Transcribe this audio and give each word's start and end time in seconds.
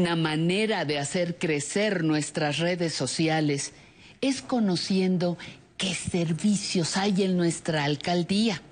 Una 0.00 0.16
manera 0.16 0.86
de 0.86 0.98
hacer 0.98 1.36
crecer 1.36 2.04
nuestras 2.04 2.56
redes 2.56 2.94
sociales 2.94 3.74
es 4.22 4.40
conociendo 4.40 5.36
qué 5.76 5.92
servicios 5.92 6.96
hay 6.96 7.24
en 7.24 7.36
nuestra 7.36 7.84
alcaldía, 7.84 8.62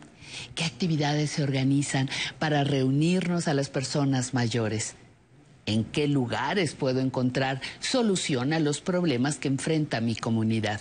qué 0.55 0.65
actividades 0.65 1.33
se 1.33 1.43
organizan 1.43 2.09
para 2.39 2.65
reunirnos 2.65 3.47
a 3.47 3.53
las 3.53 3.69
personas 3.69 4.33
mayores, 4.33 4.95
en 5.67 5.85
qué 5.85 6.09
lugares 6.09 6.73
puedo 6.73 6.99
encontrar 7.01 7.61
solución 7.79 8.55
a 8.55 8.59
los 8.59 8.81
problemas 8.81 9.37
que 9.37 9.49
enfrenta 9.49 10.01
mi 10.01 10.17
comunidad. 10.17 10.81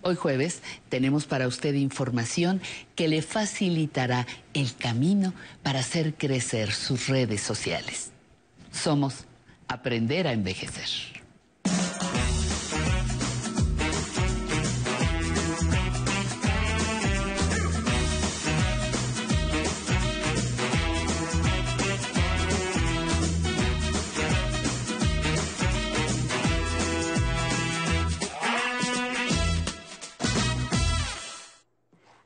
Hoy 0.00 0.14
jueves 0.14 0.62
tenemos 0.88 1.26
para 1.26 1.46
usted 1.46 1.74
información 1.74 2.62
que 2.94 3.06
le 3.06 3.20
facilitará 3.20 4.26
el 4.54 4.74
camino 4.76 5.34
para 5.62 5.80
hacer 5.80 6.14
crecer 6.14 6.72
sus 6.72 7.08
redes 7.08 7.42
sociales. 7.42 8.12
Somos 8.72 9.27
aprender 9.68 10.26
a 10.26 10.32
envejecer. 10.32 11.18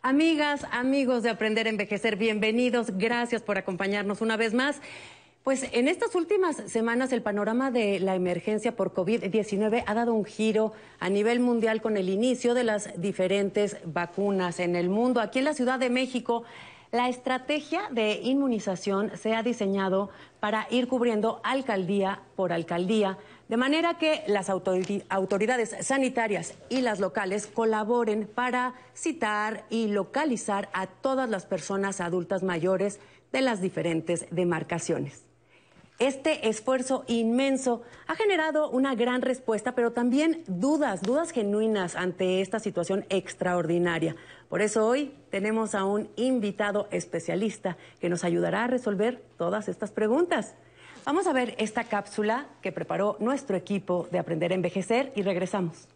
Amigas, 0.05 0.66
amigos 0.72 1.22
de 1.22 1.31
Aprender 1.31 1.66
a 1.66 1.70
Envejecer, 1.70 2.16
bienvenidos. 2.16 2.98
Gracias 2.98 3.41
por 3.41 3.56
acompañarnos 3.56 4.20
una 4.20 4.36
vez 4.36 4.53
más. 4.53 4.81
Pues 5.42 5.66
en 5.72 5.88
estas 5.88 6.14
últimas 6.14 6.54
semanas 6.68 7.12
el 7.12 7.20
panorama 7.20 7.72
de 7.72 7.98
la 7.98 8.14
emergencia 8.14 8.76
por 8.76 8.94
COVID-19 8.94 9.82
ha 9.84 9.94
dado 9.94 10.14
un 10.14 10.24
giro 10.24 10.72
a 11.00 11.08
nivel 11.08 11.40
mundial 11.40 11.82
con 11.82 11.96
el 11.96 12.10
inicio 12.10 12.54
de 12.54 12.62
las 12.62 12.90
diferentes 13.00 13.78
vacunas 13.84 14.60
en 14.60 14.76
el 14.76 14.88
mundo. 14.88 15.20
Aquí 15.20 15.40
en 15.40 15.46
la 15.46 15.54
Ciudad 15.54 15.80
de 15.80 15.90
México, 15.90 16.44
la 16.92 17.08
estrategia 17.08 17.88
de 17.90 18.20
inmunización 18.22 19.10
se 19.16 19.34
ha 19.34 19.42
diseñado 19.42 20.10
para 20.38 20.68
ir 20.70 20.86
cubriendo 20.86 21.40
alcaldía 21.42 22.20
por 22.36 22.52
alcaldía, 22.52 23.18
de 23.48 23.56
manera 23.56 23.98
que 23.98 24.22
las 24.28 24.48
autoridades 24.48 25.76
sanitarias 25.80 26.54
y 26.68 26.82
las 26.82 27.00
locales 27.00 27.48
colaboren 27.48 28.30
para 28.32 28.74
citar 28.94 29.64
y 29.70 29.88
localizar 29.88 30.68
a 30.72 30.86
todas 30.86 31.28
las 31.28 31.46
personas 31.46 32.00
adultas 32.00 32.44
mayores 32.44 33.00
de 33.32 33.40
las 33.40 33.60
diferentes 33.60 34.26
demarcaciones. 34.30 35.31
Este 36.03 36.48
esfuerzo 36.48 37.05
inmenso 37.06 37.83
ha 38.08 38.17
generado 38.17 38.69
una 38.69 38.97
gran 38.97 39.22
respuesta, 39.22 39.77
pero 39.77 39.92
también 39.92 40.42
dudas, 40.48 41.00
dudas 41.00 41.31
genuinas 41.31 41.94
ante 41.94 42.41
esta 42.41 42.59
situación 42.59 43.06
extraordinaria. 43.09 44.17
Por 44.48 44.62
eso 44.62 44.84
hoy 44.84 45.14
tenemos 45.31 45.77
a 45.77 45.84
un 45.84 46.11
invitado 46.17 46.89
especialista 46.91 47.77
que 48.00 48.09
nos 48.09 48.25
ayudará 48.25 48.64
a 48.64 48.67
resolver 48.67 49.22
todas 49.39 49.69
estas 49.69 49.92
preguntas. 49.92 50.56
Vamos 51.06 51.28
a 51.28 51.33
ver 51.33 51.55
esta 51.59 51.84
cápsula 51.84 52.48
que 52.62 52.72
preparó 52.72 53.16
nuestro 53.20 53.56
equipo 53.56 54.09
de 54.11 54.19
Aprender 54.19 54.50
a 54.50 54.56
Envejecer 54.56 55.12
y 55.14 55.22
regresamos. 55.22 55.87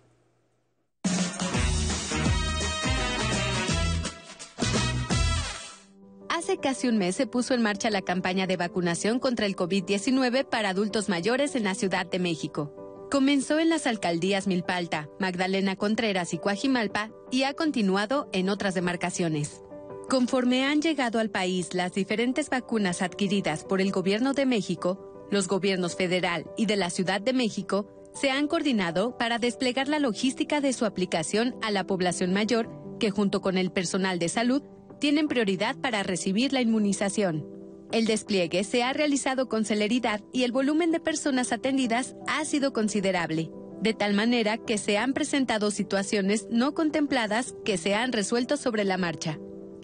Casi 6.62 6.88
un 6.88 6.98
mes 6.98 7.16
se 7.16 7.26
puso 7.26 7.54
en 7.54 7.62
marcha 7.62 7.90
la 7.90 8.02
campaña 8.02 8.46
de 8.46 8.56
vacunación 8.56 9.18
contra 9.18 9.46
el 9.46 9.56
COVID-19 9.56 10.44
para 10.44 10.70
adultos 10.70 11.08
mayores 11.08 11.54
en 11.54 11.64
la 11.64 11.74
Ciudad 11.74 12.06
de 12.06 12.18
México. 12.18 12.72
Comenzó 13.10 13.58
en 13.58 13.68
las 13.68 13.86
alcaldías 13.86 14.46
Milpalta, 14.46 15.08
Magdalena 15.20 15.76
Contreras 15.76 16.34
y 16.34 16.38
Coajimalpa 16.38 17.10
y 17.30 17.44
ha 17.44 17.54
continuado 17.54 18.28
en 18.32 18.48
otras 18.48 18.74
demarcaciones. 18.74 19.62
Conforme 20.08 20.64
han 20.64 20.80
llegado 20.80 21.18
al 21.18 21.30
país 21.30 21.74
las 21.74 21.92
diferentes 21.92 22.50
vacunas 22.50 23.02
adquiridas 23.02 23.64
por 23.64 23.80
el 23.80 23.92
Gobierno 23.92 24.32
de 24.32 24.46
México, 24.46 25.26
los 25.30 25.48
gobiernos 25.48 25.94
federal 25.94 26.46
y 26.56 26.66
de 26.66 26.76
la 26.76 26.90
Ciudad 26.90 27.20
de 27.20 27.32
México 27.32 27.88
se 28.14 28.30
han 28.30 28.48
coordinado 28.48 29.16
para 29.18 29.38
desplegar 29.38 29.88
la 29.88 29.98
logística 29.98 30.60
de 30.60 30.72
su 30.72 30.84
aplicación 30.84 31.54
a 31.62 31.70
la 31.70 31.86
población 31.86 32.32
mayor 32.32 32.70
que 32.98 33.10
junto 33.10 33.40
con 33.40 33.58
el 33.58 33.70
personal 33.70 34.18
de 34.18 34.28
salud 34.28 34.62
tienen 34.98 35.28
prioridad 35.28 35.76
para 35.76 36.02
recibir 36.02 36.52
la 36.52 36.60
inmunización. 36.60 37.46
El 37.92 38.06
despliegue 38.06 38.64
se 38.64 38.82
ha 38.82 38.92
realizado 38.92 39.48
con 39.48 39.64
celeridad 39.64 40.20
y 40.32 40.42
el 40.42 40.52
volumen 40.52 40.90
de 40.90 41.00
personas 41.00 41.52
atendidas 41.52 42.16
ha 42.26 42.44
sido 42.44 42.72
considerable, 42.72 43.50
de 43.80 43.94
tal 43.94 44.14
manera 44.14 44.58
que 44.58 44.78
se 44.78 44.98
han 44.98 45.12
presentado 45.12 45.70
situaciones 45.70 46.46
no 46.50 46.74
contempladas 46.74 47.54
que 47.64 47.78
se 47.78 47.94
han 47.94 48.12
resuelto 48.12 48.56
sobre 48.56 48.84
la 48.84 48.96
marcha. 48.96 49.38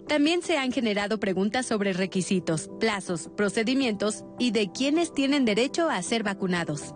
También 0.07 0.41
se 0.41 0.57
han 0.57 0.71
generado 0.71 1.19
preguntas 1.19 1.65
sobre 1.65 1.93
requisitos, 1.93 2.69
plazos, 2.79 3.29
procedimientos 3.37 4.25
y 4.37 4.51
de 4.51 4.69
quiénes 4.71 5.13
tienen 5.13 5.45
derecho 5.45 5.89
a 5.89 6.01
ser 6.01 6.23
vacunados. 6.23 6.93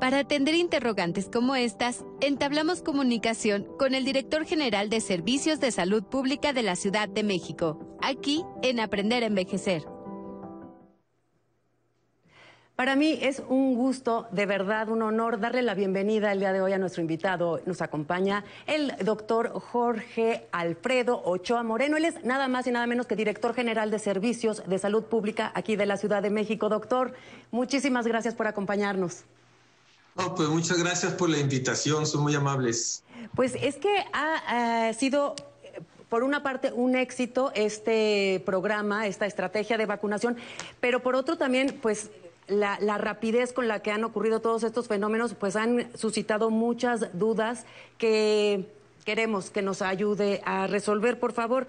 Para 0.00 0.20
atender 0.20 0.54
interrogantes 0.54 1.28
como 1.28 1.56
estas, 1.56 2.04
entablamos 2.20 2.82
comunicación 2.82 3.66
con 3.80 3.94
el 3.94 4.04
director 4.04 4.44
general 4.44 4.90
de 4.90 5.00
Servicios 5.00 5.58
de 5.58 5.72
Salud 5.72 6.04
Pública 6.04 6.52
de 6.52 6.62
la 6.62 6.76
Ciudad 6.76 7.08
de 7.08 7.24
México, 7.24 7.98
aquí 8.00 8.44
en 8.62 8.78
Aprender 8.78 9.24
a 9.24 9.26
Envejecer. 9.26 9.82
Para 12.76 12.94
mí 12.94 13.18
es 13.20 13.42
un 13.48 13.74
gusto, 13.74 14.28
de 14.30 14.46
verdad, 14.46 14.88
un 14.88 15.02
honor 15.02 15.40
darle 15.40 15.62
la 15.62 15.74
bienvenida 15.74 16.30
el 16.30 16.38
día 16.38 16.52
de 16.52 16.60
hoy 16.60 16.72
a 16.72 16.78
nuestro 16.78 17.02
invitado. 17.02 17.60
Nos 17.66 17.82
acompaña 17.82 18.44
el 18.68 18.94
doctor 19.04 19.50
Jorge 19.50 20.46
Alfredo 20.52 21.20
Ochoa 21.24 21.64
Moreno. 21.64 21.96
Él 21.96 22.04
es 22.04 22.24
nada 22.24 22.46
más 22.46 22.68
y 22.68 22.70
nada 22.70 22.86
menos 22.86 23.08
que 23.08 23.16
director 23.16 23.52
general 23.52 23.90
de 23.90 23.98
Servicios 23.98 24.62
de 24.64 24.78
Salud 24.78 25.02
Pública 25.02 25.50
aquí 25.56 25.74
de 25.74 25.86
la 25.86 25.96
Ciudad 25.96 26.22
de 26.22 26.30
México. 26.30 26.68
Doctor, 26.68 27.14
muchísimas 27.50 28.06
gracias 28.06 28.36
por 28.36 28.46
acompañarnos 28.46 29.24
pues 30.36 30.48
muchas 30.48 30.78
gracias 30.78 31.12
por 31.12 31.28
la 31.28 31.38
invitación, 31.38 32.06
son 32.06 32.22
muy 32.22 32.34
amables. 32.34 33.02
Pues 33.34 33.54
es 33.60 33.76
que 33.76 34.04
ha 34.12 34.92
sido 34.94 35.34
por 36.08 36.22
una 36.22 36.42
parte, 36.42 36.72
un 36.72 36.96
éxito 36.96 37.52
este 37.54 38.42
programa, 38.46 39.06
esta 39.06 39.26
estrategia 39.26 39.76
de 39.76 39.86
vacunación, 39.86 40.36
pero 40.80 41.00
por 41.00 41.14
otro 41.14 41.36
también, 41.36 41.78
pues 41.82 42.10
la, 42.46 42.78
la, 42.80 42.96
rapidez 42.96 43.52
con 43.52 43.68
la 43.68 43.80
que 43.80 43.90
han 43.90 44.04
ocurrido 44.04 44.40
todos 44.40 44.62
estos 44.62 44.88
fenómenos, 44.88 45.34
pues 45.34 45.54
han 45.54 45.90
suscitado 45.96 46.50
muchas 46.50 47.18
dudas 47.18 47.66
que 47.98 48.66
queremos 49.04 49.50
que 49.50 49.62
nos 49.62 49.82
ayude 49.82 50.40
a 50.44 50.66
resolver, 50.66 51.18
por 51.20 51.32
favor. 51.32 51.66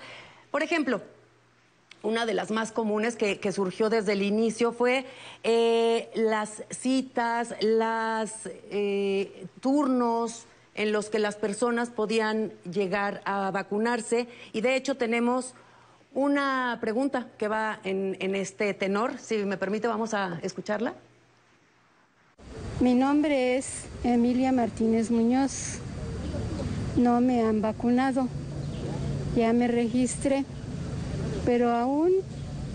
Por 0.51 0.63
ejemplo, 0.63 1.01
una 2.01 2.25
de 2.25 2.33
las 2.33 2.51
más 2.51 2.71
comunes 2.71 3.15
que, 3.15 3.51
surgió 3.51 3.89
desde 3.89 4.13
el 4.13 4.21
inicio 4.21 4.71
fue 4.71 5.05
eh, 5.43 6.09
las 6.15 6.63
citas, 6.69 7.55
los 7.61 8.31
eh, 8.71 9.47
turnos 9.59 10.45
en 10.75 10.91
los 10.91 11.09
que 11.09 11.19
las 11.19 11.35
personas 11.35 11.89
podían 11.89 12.53
llegar 12.71 13.21
a 13.25 13.51
vacunarse. 13.51 14.27
Y 14.53 14.61
de 14.61 14.75
hecho 14.75 14.95
tenemos 14.95 15.53
una 16.13 16.77
pregunta 16.79 17.27
que 17.37 17.47
va 17.49 17.79
en, 17.83 18.15
en 18.19 18.35
este 18.35 18.73
tenor. 18.73 19.17
Si 19.17 19.37
me 19.37 19.57
permite, 19.57 19.87
vamos 19.87 20.13
a 20.13 20.39
escucharla. 20.41 20.93
Mi 22.79 22.93
nombre 22.93 23.57
es 23.57 23.85
Emilia 24.05 24.53
Martínez 24.53 25.11
Muñoz. 25.11 25.79
No 26.95 27.19
me 27.19 27.41
han 27.41 27.61
vacunado. 27.61 28.29
Ya 29.35 29.51
me 29.51 29.67
registré 29.67 30.45
pero 31.45 31.71
aún 31.71 32.11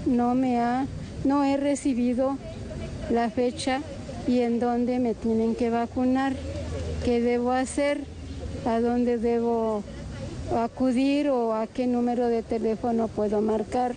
no 0.07 0.35
me 0.35 0.59
ha, 0.59 0.87
no 1.25 1.45
he 1.45 1.57
recibido 1.57 2.39
la 3.11 3.31
fecha 3.31 3.83
y 4.27 4.41
en 4.41 4.61
dónde 4.61 4.99
me 4.99 5.15
tienen 5.15 5.55
que 5.55 5.71
vacunar, 5.71 6.35
qué 7.05 7.21
debo 7.21 7.53
hacer, 7.53 8.05
a 8.67 8.81
dónde 8.81 9.19
debo 9.19 9.83
acudir 10.57 11.31
o 11.31 11.55
a 11.55 11.67
qué 11.67 11.87
número 11.87 12.29
de 12.29 12.43
teléfono 12.43 13.09
puedo 13.09 13.41
marcar 13.41 13.95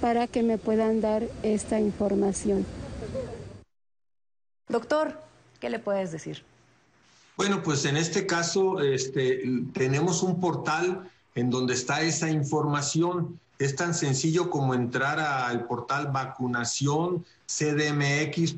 para 0.00 0.26
que 0.26 0.42
me 0.42 0.58
puedan 0.58 1.00
dar 1.00 1.24
esta 1.42 1.80
información. 1.80 2.66
Doctor, 4.68 5.20
¿qué 5.60 5.70
le 5.70 5.78
puedes 5.78 6.10
decir? 6.12 6.42
Bueno, 7.36 7.62
pues 7.62 7.84
en 7.84 7.96
este 7.96 8.26
caso 8.26 8.80
este, 8.80 9.42
tenemos 9.72 10.22
un 10.22 10.40
portal 10.40 11.08
en 11.34 11.50
donde 11.50 11.74
está 11.74 12.02
esa 12.02 12.30
información. 12.30 13.38
Es 13.58 13.76
tan 13.76 13.94
sencillo 13.94 14.50
como 14.50 14.74
entrar 14.74 15.20
al 15.20 15.66
portal 15.66 16.08
vacunación 16.08 17.24
cdmx.gov.mx 17.46 18.50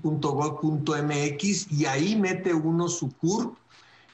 y 1.72 1.86
ahí 1.86 2.16
mete 2.16 2.54
uno 2.54 2.88
su 2.88 3.10
CURP 3.12 3.56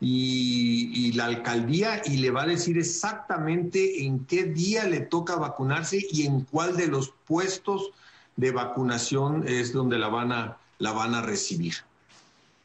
y, 0.00 1.12
la 1.12 1.26
alcaldía 1.26 2.02
y 2.04 2.16
le 2.16 2.30
va 2.30 2.42
a 2.42 2.46
decir 2.46 2.78
exactamente 2.78 4.04
en 4.04 4.24
qué 4.24 4.44
día 4.44 4.84
le 4.84 5.00
toca 5.00 5.36
vacunarse 5.36 5.98
y 6.10 6.26
en 6.26 6.42
cuál 6.42 6.76
de 6.76 6.86
los 6.86 7.12
puestos 7.26 7.90
de 8.36 8.50
vacunación 8.52 9.44
es 9.46 9.72
donde 9.72 9.98
la 9.98 10.08
van 10.08 10.32
a, 10.32 10.56
la 10.78 10.92
van 10.92 11.14
a 11.14 11.20
recibir. 11.20 11.74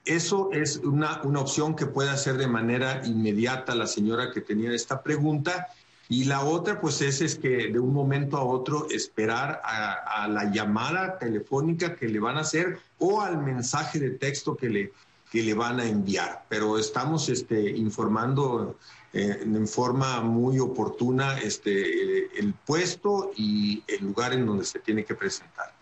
eso 0.06 0.50
es 0.54 0.78
una, 0.78 1.22
una 1.24 1.42
opción 1.42 1.76
que 1.76 1.88
puede 1.88 2.12
hacer 2.12 2.38
de 2.38 2.48
manera 2.48 3.02
inmediata 3.06 3.76
la 3.76 3.88
señora 3.88 4.32
que 4.32 4.40
tenía 4.40 4.72
esta 4.72 5.02
pregunta. 5.02 5.68
Y 6.08 6.26
la 6.26 6.44
otra, 6.44 6.80
pues, 6.80 7.02
es, 7.02 7.22
es 7.22 7.36
que 7.36 7.70
de 7.70 7.80
un 7.80 7.94
momento 7.94 8.38
a 8.38 8.44
otro 8.44 8.88
esperar 8.90 9.62
a, 9.64 10.28
la 10.28 10.52
llamada 10.52 11.18
telefónica 11.18 11.96
que 11.96 12.08
le 12.08 12.20
van 12.20 12.38
a 12.38 12.42
hacer 12.42 12.80
o 13.00 13.22
al 13.22 13.42
mensaje 13.42 14.00
de 14.00 14.12
texto 14.12 14.56
que 14.56 14.70
le, 14.70 14.94
que 15.32 15.42
le 15.42 15.54
van 15.54 15.80
a 15.80 15.86
enviar. 15.86 16.46
Pero 16.50 16.78
estamos 16.78 17.30
este, 17.30 17.72
informando 17.72 18.78
eh, 19.14 19.40
en 19.42 19.68
forma 19.68 20.22
muy 20.22 20.60
oportuna 20.60 21.40
este, 21.40 22.40
el 22.40 22.54
puesto 22.54 23.32
y 23.36 23.84
el 23.88 24.04
lugar 24.06 24.34
en 24.34 24.46
donde 24.46 24.66
se 24.66 24.80
tiene 24.80 25.06
que 25.06 25.16
presentar. 25.16 25.74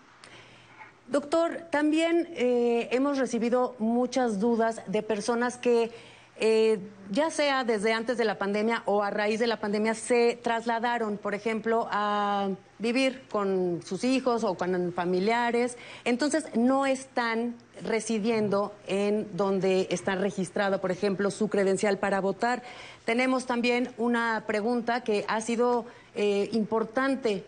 Doctor, 1.07 1.67
también 1.69 2.29
eh, 2.31 2.87
hemos 2.91 3.17
recibido 3.17 3.75
muchas 3.77 4.39
dudas 4.39 4.81
de 4.87 5.03
personas 5.03 5.57
que, 5.57 5.91
eh, 6.39 6.80
ya 7.12 7.30
sea 7.30 7.63
desde 7.63 7.94
antes 7.94 8.18
de 8.18 8.25
la 8.25 8.38
pandemia 8.38 8.83
o 8.85 9.03
a 9.03 9.09
raíz 9.09 9.39
de 9.39 9.47
la 9.47 9.59
pandemia, 9.59 9.94
se 9.94 10.39
trasladaron, 10.41 11.18
por 11.18 11.35
ejemplo, 11.35 11.88
a 11.91 12.50
vivir 12.80 13.24
con 13.30 13.81
sus 13.85 14.03
hijos 14.03 14.44
o 14.44 14.56
con 14.56 14.94
familiares. 14.94 15.77
Entonces, 16.06 16.45
no 16.56 16.85
están 16.85 17.56
residiendo 17.83 18.74
en 18.88 19.27
donde 19.38 19.88
está 19.91 20.15
registrado, 20.15 20.81
por 20.81 20.91
ejemplo, 20.91 21.31
su 21.31 21.50
credencial 21.50 21.97
para 21.97 22.19
votar. 22.19 22.63
Tenemos 23.06 23.45
también 23.45 23.94
una 23.97 24.44
pregunta 24.47 25.01
que 25.01 25.25
ha 25.27 25.39
sido 25.41 25.85
eh, 26.15 26.50
importante 26.51 27.45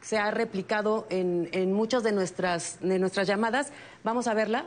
se 0.00 0.16
ha 0.16 0.30
replicado 0.30 1.06
en, 1.10 1.48
en 1.52 1.72
muchas 1.72 2.02
de 2.02 2.12
nuestras, 2.12 2.78
de 2.80 2.98
nuestras 2.98 3.26
llamadas. 3.26 3.72
Vamos 4.04 4.26
a 4.26 4.34
verla. 4.34 4.66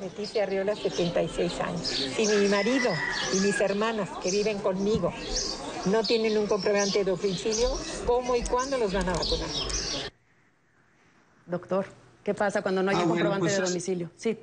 Leticia 0.00 0.44
Arriola, 0.44 0.76
76 0.76 1.60
años. 1.60 2.18
Y 2.18 2.26
mi 2.26 2.48
marido 2.48 2.90
y 3.34 3.40
mis 3.40 3.60
hermanas 3.60 4.08
que 4.22 4.30
viven 4.30 4.58
conmigo 4.58 5.12
no 5.86 6.04
tienen 6.04 6.38
un 6.38 6.46
comprobante 6.46 7.00
de 7.04 7.10
domicilio, 7.10 7.70
¿cómo 8.06 8.36
y 8.36 8.42
cuándo 8.42 8.78
los 8.78 8.92
van 8.92 9.08
a 9.08 9.12
vacunar? 9.12 9.48
Doctor, 11.46 11.86
¿qué 12.22 12.34
pasa 12.34 12.62
cuando 12.62 12.82
no 12.82 12.90
hay 12.90 12.96
Ah, 12.96 13.00
un 13.02 13.08
bueno, 13.08 13.24
comprobante 13.30 13.44
pues 13.46 13.56
de 13.56 13.62
es- 13.64 13.68
domicilio? 13.70 14.10
Sí. 14.16 14.38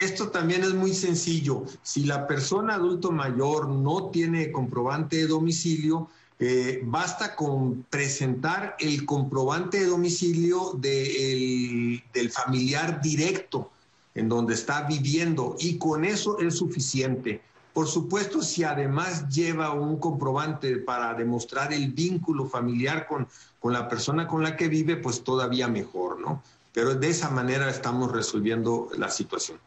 Esto 0.00 0.30
también 0.30 0.62
es 0.62 0.74
muy 0.74 0.94
sencillo. 0.94 1.64
Si 1.82 2.04
la 2.04 2.26
persona 2.28 2.74
adulto 2.74 3.10
mayor 3.10 3.68
no 3.68 4.10
tiene 4.10 4.52
comprobante 4.52 5.16
de 5.16 5.26
domicilio, 5.26 6.08
eh, 6.38 6.80
basta 6.84 7.34
con 7.34 7.82
presentar 7.90 8.76
el 8.78 9.04
comprobante 9.04 9.80
de 9.80 9.86
domicilio 9.86 10.72
de- 10.76 12.00
del 12.14 12.30
familiar 12.30 13.00
directo 13.02 13.72
en 14.18 14.28
donde 14.28 14.54
está 14.54 14.82
viviendo 14.82 15.56
y 15.60 15.78
con 15.78 16.04
eso 16.04 16.38
es 16.40 16.56
suficiente. 16.56 17.40
Por 17.72 17.86
supuesto, 17.86 18.42
si 18.42 18.64
además 18.64 19.28
lleva 19.28 19.72
un 19.72 19.98
comprobante 19.98 20.78
para 20.78 21.14
demostrar 21.14 21.72
el 21.72 21.92
vínculo 21.92 22.46
familiar 22.46 23.06
con, 23.06 23.28
con 23.60 23.72
la 23.72 23.88
persona 23.88 24.26
con 24.26 24.42
la 24.42 24.56
que 24.56 24.68
vive, 24.68 24.96
pues 24.96 25.22
todavía 25.22 25.68
mejor, 25.68 26.18
¿no? 26.20 26.42
Pero 26.72 26.94
de 26.94 27.08
esa 27.08 27.30
manera 27.30 27.70
estamos 27.70 28.10
resolviendo 28.10 28.88
la 28.96 29.08
situación. 29.10 29.58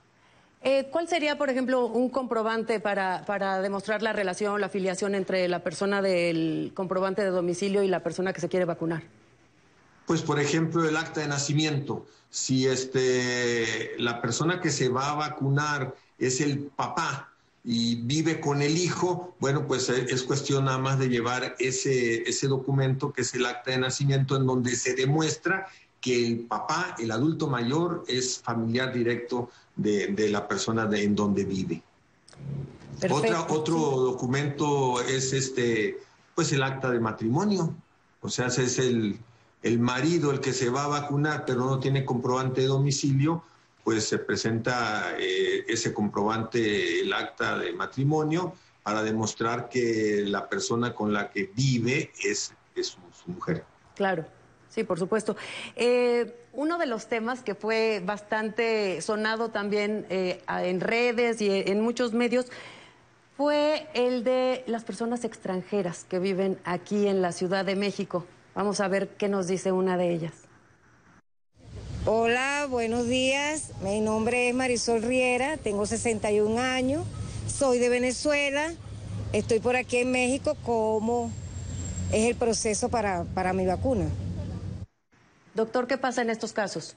Eh, 0.64 0.90
¿Cuál 0.92 1.08
sería, 1.08 1.38
por 1.38 1.50
ejemplo, 1.50 1.86
un 1.86 2.10
comprobante 2.10 2.80
para, 2.80 3.24
para 3.26 3.62
demostrar 3.62 4.04
la 4.04 4.14
relación, 4.14 4.60
la 4.60 4.68
afiliación 4.68 5.16
entre 5.16 5.48
la 5.48 5.60
persona 5.60 6.02
del 6.02 6.72
comprobante 6.76 7.24
de 7.24 7.30
domicilio 7.30 7.82
y 7.82 7.88
la 7.88 8.04
persona 8.04 8.34
que 8.34 8.42
se 8.42 8.50
quiere 8.50 8.66
vacunar? 8.66 9.04
Pues, 10.12 10.24
por 10.24 10.42
ejemplo, 10.42 10.86
el 10.86 10.98
acta 10.98 11.22
de 11.22 11.30
nacimiento. 11.30 12.06
Si 12.30 12.68
este, 12.68 13.94
la 13.98 14.22
persona 14.22 14.60
que 14.60 14.70
se 14.70 14.90
va 14.90 15.10
a 15.10 15.16
vacunar 15.16 15.96
es 16.20 16.42
el 16.42 16.60
papá 16.76 17.32
y 17.64 17.96
vive 17.96 18.42
con 18.42 18.62
el 18.62 18.78
hijo, 18.78 19.34
bueno, 19.40 19.66
pues 19.66 19.88
eh, 19.88 20.08
es 20.10 20.24
cuestión 20.24 20.66
nada 20.66 20.80
más 20.80 21.00
de 21.00 21.08
llevar 21.08 21.56
ese, 21.60 22.30
ese 22.30 22.50
documento 22.50 23.14
que 23.14 23.22
es 23.22 23.34
el 23.36 23.46
acta 23.46 23.72
de 23.72 23.78
nacimiento 23.78 24.36
en 24.36 24.46
donde 24.46 24.76
se 24.76 24.96
demuestra 24.96 25.68
que 26.02 26.28
el 26.28 26.40
papá, 26.40 26.98
el 27.00 27.12
adulto 27.12 27.48
mayor, 27.48 28.04
es 28.10 28.40
familiar 28.40 28.92
directo 28.92 29.50
de, 29.78 30.08
de 30.08 30.28
la 30.28 30.46
persona 30.46 30.88
de, 30.88 31.06
en 31.06 31.16
donde 31.16 31.46
vive. 31.46 31.82
Otra, 33.10 33.44
otro 33.44 33.78
documento 33.78 35.00
es 35.00 35.32
este, 35.32 36.00
pues 36.36 36.52
el 36.52 36.64
acta 36.64 36.92
de 36.92 37.00
matrimonio. 37.00 37.74
O 38.20 38.30
sea, 38.30 38.48
es 38.48 38.78
el, 38.78 39.18
el 39.64 39.80
marido 39.80 40.32
el 40.32 40.40
que 40.40 40.54
se 40.54 40.70
va 40.70 40.86
a 40.86 40.88
vacunar, 40.88 41.46
pero 41.46 41.66
no 41.66 41.80
tiene 41.80 42.04
comprobante 42.04 42.62
de 42.62 42.68
domicilio, 42.68 43.44
pues 43.84 44.06
se 44.06 44.18
presenta 44.18 45.16
eh, 45.18 45.66
ese 45.68 45.94
comprobante, 45.94 47.02
el 47.02 47.14
acta 47.14 47.58
de 47.58 47.74
matrimonio, 47.74 48.54
para 48.84 49.04
demostrar 49.04 49.70
que 49.70 50.24
la 50.26 50.50
persona 50.50 50.94
con 50.94 51.14
la 51.14 51.30
que 51.30 51.52
vive 51.56 52.12
es, 52.24 52.54
su, 52.82 52.98
mujer. 53.28 53.64
Claro, 53.96 54.26
sí, 54.70 54.84
por 54.84 54.98
supuesto. 54.98 55.36
Eh, 55.76 56.36
uno 56.54 56.80
de 56.80 56.88
los 56.88 57.08
temas 57.08 57.44
que 57.44 57.54
fue 57.54 58.02
bastante 58.04 59.02
sonado 59.02 59.50
también 59.50 60.08
eh, 60.10 60.42
en 60.48 60.80
redes 60.80 61.42
y 61.42 61.50
en 61.52 61.82
muchos 61.82 62.14
medios 62.14 62.48
fue 63.38 63.88
el 63.94 64.24
de 64.24 64.64
las 64.68 64.84
personas 64.84 65.24
extranjeras 65.24 66.06
que 66.10 66.20
viven 66.20 66.60
aquí 66.64 67.08
en 67.08 67.22
la 67.22 67.32
Ciudad 67.32 67.66
de 67.66 67.76
México. 67.76 68.26
Vamos 68.54 68.82
a 68.82 68.88
ver 68.88 69.08
qué 69.10 69.30
nos 69.30 69.48
dice 69.48 69.72
una 69.72 69.98
de 69.98 70.14
ellas. 70.14 70.34
Hola, 72.06 72.68
buenos 72.70 73.08
días. 73.08 73.72
Mi 73.82 74.02
nombre 74.02 74.50
es 74.50 74.56
Marisol 74.56 75.04
Riera, 75.04 75.58
tengo 75.58 75.86
61 75.86 76.60
años, 76.60 77.06
soy 77.48 77.78
de 77.78 77.90
Venezuela, 77.90 78.74
estoy 79.34 79.60
por 79.60 79.76
aquí 79.76 79.98
en 79.98 80.12
México. 80.12 80.58
¿Cómo 80.66 81.32
es 82.12 82.28
el 82.28 82.36
proceso 82.36 82.90
para, 82.90 83.24
para 83.24 83.54
mi 83.54 83.66
vacuna? 83.66 84.06
Doctor, 85.54 85.88
¿qué 85.88 85.98
pasa 85.98 86.22
en 86.22 86.30
estos 86.30 86.54
casos? 86.54 86.96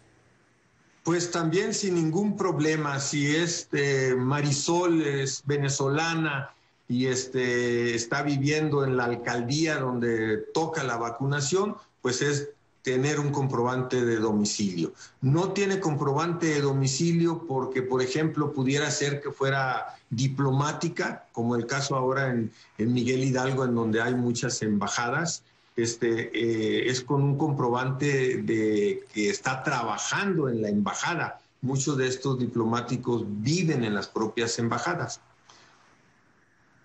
Pues 1.02 1.30
también 1.30 1.74
sin 1.74 1.94
ningún 1.94 2.36
problema, 2.36 2.98
si 2.98 3.36
este 3.36 4.14
Marisol 4.14 5.02
es 5.02 5.42
venezolana 5.44 6.53
y 6.88 7.06
este 7.06 7.94
está 7.94 8.22
viviendo 8.22 8.84
en 8.84 8.96
la 8.96 9.04
alcaldía 9.04 9.78
donde 9.78 10.38
toca 10.52 10.82
la 10.82 10.96
vacunación, 10.96 11.76
pues 12.02 12.20
es 12.22 12.50
tener 12.82 13.18
un 13.18 13.30
comprobante 13.30 14.04
de 14.04 14.16
domicilio. 14.16 14.92
No 15.22 15.52
tiene 15.52 15.80
comprobante 15.80 16.46
de 16.46 16.60
domicilio 16.60 17.46
porque, 17.48 17.80
por 17.80 18.02
ejemplo, 18.02 18.52
pudiera 18.52 18.90
ser 18.90 19.22
que 19.22 19.30
fuera 19.30 19.96
diplomática, 20.10 21.26
como 21.32 21.56
el 21.56 21.66
caso 21.66 21.96
ahora 21.96 22.30
en, 22.30 22.52
en 22.76 22.92
Miguel 22.92 23.24
Hidalgo, 23.24 23.64
en 23.64 23.74
donde 23.74 24.02
hay 24.02 24.14
muchas 24.14 24.60
embajadas, 24.60 25.42
este, 25.76 26.30
eh, 26.38 26.90
es 26.90 27.00
con 27.00 27.22
un 27.22 27.36
comprobante 27.36 28.42
de 28.42 29.04
que 29.12 29.30
está 29.30 29.62
trabajando 29.62 30.48
en 30.48 30.62
la 30.62 30.68
embajada. 30.68 31.40
Muchos 31.62 31.96
de 31.96 32.06
estos 32.06 32.38
diplomáticos 32.38 33.24
viven 33.26 33.82
en 33.84 33.94
las 33.94 34.08
propias 34.08 34.58
embajadas. 34.58 35.20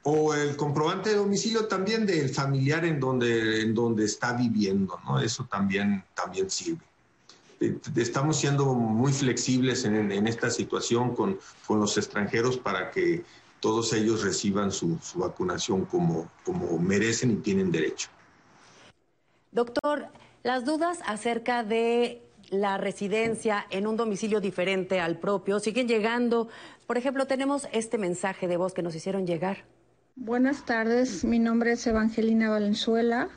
O 0.04 0.34
el 0.34 0.56
comprobante 0.56 1.10
de 1.10 1.18
domicilio 1.18 1.68
también 1.68 2.06
del 2.06 2.30
familiar 2.30 2.86
en 2.86 3.00
donde, 3.00 3.62
en 3.62 3.74
donde 3.76 4.06
está 4.06 4.34
viviendo, 4.34 5.00
¿no? 5.06 5.20
Eso 5.20 5.46
también, 5.46 6.04
también 6.16 6.50
sirve. 6.50 6.84
Eh, 7.60 7.78
Estamos 7.96 8.38
siendo 8.38 8.74
muy 8.74 9.12
flexibles 9.12 9.84
en, 9.84 10.12
en 10.12 10.28
esta 10.28 10.50
situación 10.50 11.16
con, 11.16 11.38
con 11.68 11.80
los 11.80 11.98
extranjeros 11.98 12.58
para 12.58 12.92
que 12.92 13.24
todos 13.60 13.92
ellos 13.92 14.24
reciban 14.24 14.72
su, 14.72 14.98
su 15.02 15.20
vacunación 15.20 15.86
como, 15.86 16.30
como 16.46 16.80
merecen 16.80 17.32
y 17.32 17.36
tienen 17.36 17.72
derecho. 17.72 18.08
Doctor, 19.52 20.08
las 20.44 20.64
dudas 20.64 21.00
acerca 21.06 21.64
de 21.64 22.22
la 22.50 22.78
residencia 22.78 23.66
en 23.70 23.86
un 23.86 23.98
domicilio 23.98 24.40
diferente 24.40 25.00
al 25.00 25.20
propio 25.20 25.60
siguen 25.60 25.88
llegando. 25.88 26.48
Por 26.88 26.98
ejemplo, 26.98 27.28
tenemos 27.28 27.68
este 27.74 27.98
mensaje 27.98 28.48
de 28.48 28.58
voz 28.58 28.74
que 28.74 28.82
nos 28.82 28.96
hicieron 28.96 29.28
llegar. 29.28 29.66
Buenas 30.22 30.66
tardes, 30.66 31.24
mi 31.24 31.40
nombre 31.40 31.72
es 31.72 31.88
Evangelina 31.88 32.50
Valenzuela. 32.50 33.30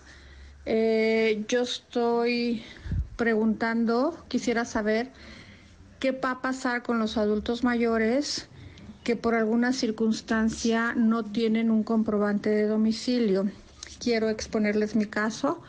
Eh, 0.67 1.45
yo 1.47 1.63
estoy 1.63 2.65
preguntando, 3.17 4.19
quisiera 4.27 4.65
saber 4.65 5.13
qué 6.01 6.11
va 6.11 6.33
a 6.33 6.43
pasar 6.43 6.83
con 6.83 6.99
los 6.99 7.17
adultos 7.17 7.63
mayores 7.63 8.49
que 9.05 9.15
por 9.15 9.37
alguna 9.37 9.73
circunstancia 9.73 10.93
no 10.97 11.25
tienen 11.25 11.71
un 11.71 11.85
comprobante 11.85 12.51
de 12.51 12.67
domicilio. 12.67 13.49
Quiero 14.01 14.29
exponerles 14.29 14.97
mi 14.97 15.07
caso. 15.07 15.63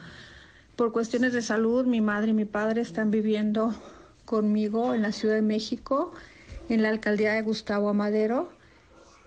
Por 0.76 0.92
cuestiones 0.92 1.32
de 1.32 1.44
salud, 1.44 1.86
mi 1.86 2.02
madre 2.02 2.32
y 2.32 2.34
mi 2.34 2.46
padre 2.46 2.82
están 2.82 3.12
viviendo 3.12 3.76
conmigo 4.26 4.96
en 4.96 5.04
la 5.04 5.12
Ciudad 5.12 5.36
de 5.36 5.44
México, 5.44 6.12
en 6.70 6.82
la 6.82 6.90
alcaldía 6.90 7.34
de 7.34 7.44
Gustavo 7.44 7.90
Amadero, 7.90 8.50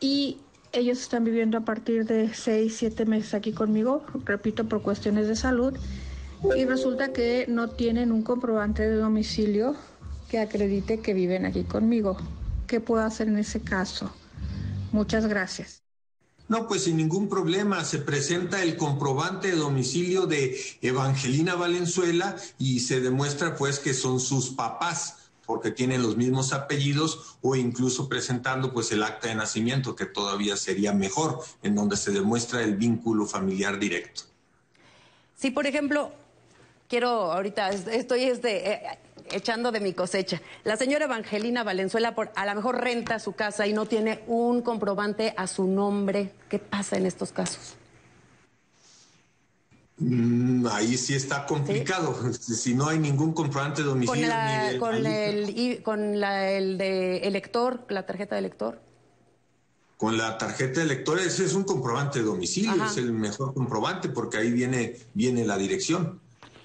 y 0.01 0.41
ellos 0.77 1.01
están 1.01 1.25
viviendo 1.25 1.59
a 1.59 1.63
partir 1.63 2.05
de 2.05 2.33
seis, 2.35 2.77
siete 2.77 3.07
meses 3.07 3.35
aquí 3.35 3.53
conmigo, 3.53 4.05
repito, 4.25 4.69
por 4.69 4.83
cuestiones 4.83 5.27
de 5.27 5.35
salud, 5.35 5.75
y 6.57 6.65
resulta 6.67 7.13
que 7.13 7.47
no 7.49 7.71
tienen 7.71 8.13
un 8.13 8.23
comprobante 8.23 8.83
de 8.83 8.97
domicilio 8.97 9.75
que 10.29 10.39
acredite 10.39 11.01
que 11.01 11.15
viven 11.15 11.47
aquí 11.47 11.65
conmigo. 11.65 12.17
¿Qué 12.67 12.81
puedo 12.81 13.03
hacer 13.03 13.29
en 13.29 13.39
ese 13.39 13.61
caso? 13.61 14.13
Muchas 14.93 15.27
gracias. 15.27 15.83
No, 16.49 16.69
pues 16.69 16.85
sin 16.85 16.97
ningún 16.97 17.29
problema. 17.29 17.85
Se 17.85 17.99
presenta 17.99 18.63
el 18.63 18.77
comprobante 18.77 19.49
de 19.49 19.57
domicilio 19.57 20.27
de 20.27 20.57
Evangelina 20.83 21.55
Valenzuela 21.55 22.37
y 22.59 22.81
se 22.81 23.01
demuestra 23.01 23.57
pues 23.57 23.81
que 23.81 23.95
son 23.95 24.21
sus 24.21 24.51
papás 24.51 25.26
porque 25.47 25.71
tienen 25.71 26.03
los 26.03 26.17
mismos 26.17 26.53
apellidos 26.53 27.37
o 27.41 27.57
incluso 27.57 28.09
presentando 28.09 28.73
pues 28.73 28.93
el 28.93 29.03
acta 29.03 29.29
de 29.29 29.37
nacimiento 29.37 29.95
que 29.95 30.07
todavía 30.07 30.57
sería 30.57 30.93
mejor 30.93 31.41
en 31.63 31.75
donde 31.75 31.97
se 31.97 32.11
demuestra 32.11 32.63
el 32.63 32.77
vínculo 32.77 33.27
familiar 33.27 33.79
directo. 33.79 34.23
Si 35.37 35.51
por 35.51 35.67
ejemplo, 35.67 36.13
quiero 36.89 37.33
ahorita 37.33 37.71
estoy 37.71 38.25
este, 38.25 38.73
eh, 38.73 38.99
echando 39.31 39.73
de 39.73 39.81
mi 39.81 39.93
cosecha. 39.93 40.41
La 40.65 40.77
señora 40.77 41.05
Evangelina 41.05 41.63
Valenzuela 41.63 42.15
por, 42.15 42.33
a 42.35 42.47
lo 42.47 42.55
mejor 42.55 42.81
renta 42.81 43.19
su 43.19 43.33
casa 43.33 43.67
y 43.67 43.73
no 43.73 43.87
tiene 43.87 44.23
un 44.27 44.63
comprobante 44.63 45.35
a 45.37 45.47
su 45.47 45.67
nombre. 45.67 46.33
¿Qué 46.49 46.59
pasa 46.59 46.97
en 46.97 47.07
estos 47.07 47.33
casos? 47.33 47.77
Mm, 49.99 50.67
ahí 50.71 50.97
sí 50.97 51.15
está 51.15 51.47
complicado. 51.47 52.15
Si 52.33 52.75
no 52.75 52.89
hay 52.89 52.99
ningún 52.99 53.33
comprobante 53.33 53.83
de 53.83 53.89
domicilio. 53.89 54.29
Con, 54.79 55.03
la, 55.03 55.21
el, 55.21 55.83
con 55.83 56.21
la, 56.21 56.51
el 56.51 56.79
de 56.79 57.19
elector, 57.19 57.85
la 57.89 58.05
tarjeta 58.05 58.35
de 58.35 58.41
elector. 58.41 58.81
Con 59.97 60.19
la 60.19 60.37
tarjeta 60.37 60.81
de 60.81 60.87
elector, 60.87 61.19
ese 61.19 61.47
es 61.47 61.55
un 61.55 61.65
comprobante 61.65 62.19
de 62.19 62.27
domicilio, 62.27 62.85
es 62.85 62.99
el 62.99 63.13
mejor 63.13 63.55
comprobante 63.55 64.11
porque 64.11 64.37
ahí 64.37 64.51
viene, 64.51 64.97
viene 65.15 65.47
la 65.47 65.57
dirección. 65.57 66.21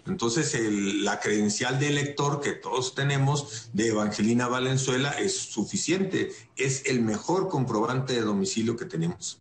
Entonces, 0.06 0.54
la 1.02 1.22
credencial 1.22 1.80
de 1.80 1.88
elector 1.88 2.42
que 2.42 2.52
todos 2.52 2.94
tenemos 2.94 3.70
de 3.72 3.88
Evangelina 3.88 4.48
Valenzuela 4.48 5.12
es 5.12 5.38
suficiente, 5.38 6.34
es 6.58 6.86
el 6.88 7.02
mejor 7.02 7.48
comprobante 7.48 8.14
de 8.14 8.22
domicilio 8.22 8.76
que 8.76 8.86
tenemos. 8.86 9.40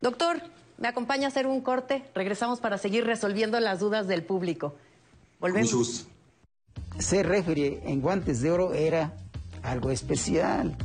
Doctor, 0.00 0.42
¿me 0.78 0.88
acompaña 0.88 1.26
a 1.26 1.28
hacer 1.28 1.46
un 1.46 1.60
corte? 1.60 2.04
Regresamos 2.14 2.60
para 2.60 2.78
seguir 2.78 3.04
resolviendo 3.04 3.60
las 3.60 3.80
dudas 3.80 4.06
del 4.08 4.22
público. 4.22 4.74
Volvemos. 5.40 6.06
Ser 6.98 7.28
referee 7.28 7.80
en 7.84 8.00
guantes 8.00 8.40
de 8.40 8.50
oro 8.50 8.74
era 8.74 9.12
algo 9.62 9.90
especial, 9.90 10.76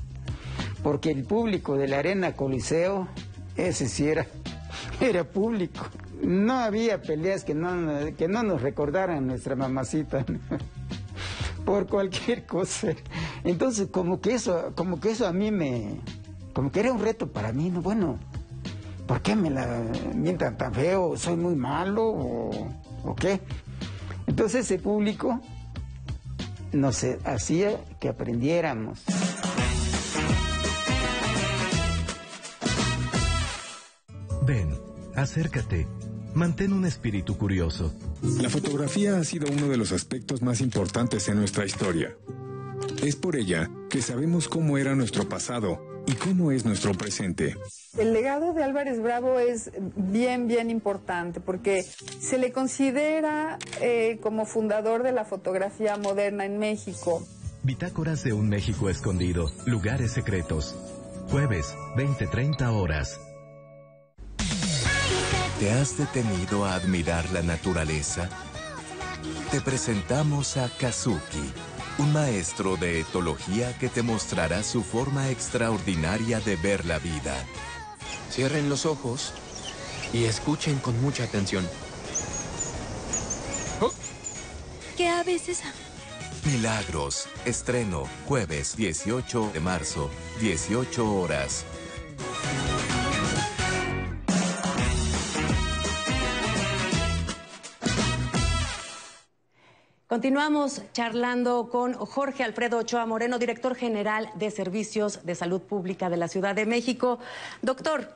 porque 0.83 1.09
el 1.09 1.23
público 1.23 1.77
de 1.77 1.88
la 1.88 2.00
Arena 2.00 2.35
Coliseo, 2.35 3.07
ese 3.55 3.88
sí 3.88 4.07
era, 4.07 4.27
era 5.00 5.23
público 5.23 5.88
no 6.23 6.53
había 6.53 7.01
peleas 7.01 7.43
que 7.43 7.53
no, 7.53 8.15
que 8.17 8.27
no 8.27 8.43
nos 8.43 8.62
recordaran 8.62 9.27
nuestra 9.27 9.55
mamacita. 9.55 10.25
Por 11.65 11.88
cualquier 11.88 12.45
cosa. 12.45 12.89
Entonces, 13.43 13.88
como 13.89 14.19
que 14.19 14.33
eso, 14.33 14.73
como 14.75 15.00
que 15.00 15.12
eso 15.12 15.27
a 15.27 15.31
mí 15.31 15.50
me, 15.50 16.01
como 16.53 16.71
que 16.71 16.81
era 16.81 16.91
un 16.91 17.00
reto 17.00 17.27
para 17.27 17.53
mí, 17.53 17.69
¿no? 17.69 17.81
Bueno, 17.81 18.19
¿por 19.07 19.22
qué 19.22 19.36
me 19.36 19.50
la 19.50 19.67
mientan 20.15 20.57
tan 20.57 20.74
feo? 20.74 21.17
¿Soy 21.17 21.36
muy 21.36 21.55
malo 21.55 22.05
o, 22.05 22.51
o 23.03 23.15
qué? 23.15 23.39
Entonces 24.27 24.65
ese 24.65 24.79
público 24.79 25.39
nos 26.72 27.05
hacía 27.25 27.77
que 28.00 28.10
aprendiéramos. 28.10 29.03
Ven, 34.45 34.77
acércate 35.15 35.88
Mantén 36.33 36.74
un 36.74 36.86
espíritu 36.86 37.38
curioso. 37.38 37.93
La 38.41 38.50
fotografía 38.50 39.17
ha 39.17 39.24
sido 39.24 39.45
uno 39.51 39.67
de 39.67 39.77
los 39.77 39.91
aspectos 39.91 40.41
más 40.41 40.62
importantes 40.62 41.27
en 41.29 41.38
nuestra 41.38 41.63
historia. 41.63 42.17
Es 43.03 43.15
por 43.15 43.36
ella 43.36 43.69
que 43.89 44.01
sabemos 44.01 44.48
cómo 44.48 44.79
era 44.79 44.95
nuestro 44.95 45.29
pasado 45.29 45.92
y 46.05 46.13
cómo 46.13 46.51
es 46.51 46.65
nuestro 46.65 46.93
presente. 46.93 47.55
El 47.98 48.13
legado 48.13 48.53
de 48.53 48.63
Álvarez 48.63 49.01
Bravo 49.01 49.39
es 49.39 49.72
bien, 49.95 50.48
bien 50.48 50.69
importante 50.69 51.39
porque 51.39 51.83
se 51.83 52.38
le 52.38 52.51
considera 52.51 53.57
eh, 53.81 54.19
como 54.22 54.45
fundador 54.45 55.03
de 55.03 55.12
la 55.12 55.25
fotografía 55.25 55.98
moderna 55.98 56.45
en 56.45 56.60
México. 56.60 57.25
Bitácoras 57.63 58.24
de 58.24 58.33
un 58.33 58.50
México 58.50 58.89
escondido, 58.89 59.50
lugares 59.65 60.12
secretos. 60.12 60.75
Jueves, 61.29 61.75
20-30 61.95 62.74
horas. 62.74 63.19
¿Te 65.60 65.72
has 65.72 65.98
detenido 65.98 66.65
a 66.65 66.75
admirar 66.75 67.29
la 67.31 67.41
naturaleza? 67.41 68.27
Te 69.50 69.62
presentamos 69.62 70.57
a 70.57 70.67
Kazuki, 70.77 71.53
un 72.00 72.12
maestro 72.12 72.75
de 72.75 73.01
etología 73.01 73.77
que 73.77 73.89
te 73.89 74.01
mostrará 74.01 74.63
su 74.63 74.83
forma 74.83 75.29
extraordinaria 75.29 76.39
de 76.39 76.55
ver 76.55 76.85
la 76.85 77.00
vida. 77.00 77.35
Cierren 78.31 78.69
los 78.69 78.85
ojos 78.85 79.33
y 80.12 80.25
escuchen 80.25 80.79
con 80.79 81.00
mucha 81.01 81.23
atención. 81.23 81.67
¿Qué 84.97 85.09
aves 85.09 85.50
esa? 85.50 85.71
Milagros, 86.45 87.27
estreno, 87.45 88.03
jueves 88.27 88.75
18 88.75 89.51
de 89.53 89.59
marzo, 89.59 90.09
18 90.39 91.15
horas. 91.15 91.65
Continuamos 100.13 100.84
charlando 100.93 101.70
con 101.72 101.96
Jorge 101.96 102.43
Alfredo 102.43 102.77
Ochoa 102.77 103.08
Moreno, 103.08 103.39
director 103.39 103.74
general 103.74 104.29
de 104.36 104.51
Servicios 104.51 105.25
de 105.25 105.34
Salud 105.34 105.60
Pública 105.60 106.08
de 106.12 106.17
la 106.17 106.27
Ciudad 106.27 106.53
de 106.53 106.67
México. 106.67 107.17
Doctor, 107.63 108.13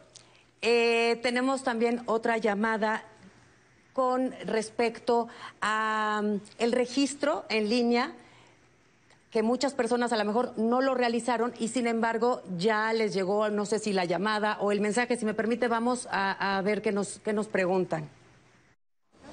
eh, 0.62 1.20
tenemos 1.24 1.64
también 1.64 2.04
otra 2.06 2.38
llamada 2.38 3.04
con 3.94 4.32
respecto 4.46 5.28
a 5.60 6.22
mm, 6.24 6.36
el 6.60 6.72
registro 6.72 7.46
en 7.50 7.68
línea 7.68 8.12
que 9.32 9.42
muchas 9.42 9.74
personas 9.74 10.14
a 10.14 10.18
lo 10.18 10.26
mejor 10.26 10.54
no 10.56 10.82
lo 10.82 10.94
realizaron 10.94 11.52
y 11.58 11.70
sin 11.70 11.88
embargo 11.88 12.44
ya 12.60 12.94
les 12.94 13.12
llegó, 13.12 13.50
no 13.50 13.66
sé 13.66 13.80
si 13.80 13.92
la 13.92 14.06
llamada 14.06 14.60
o 14.62 14.72
el 14.72 14.82
mensaje. 14.82 15.18
Si 15.18 15.26
me 15.26 15.34
permite, 15.34 15.68
vamos 15.68 16.08
a, 16.12 16.58
a 16.58 16.62
ver 16.62 16.84
qué 16.84 16.92
nos, 16.92 17.18
qué 17.26 17.34
nos 17.34 17.48
preguntan. 17.48 18.08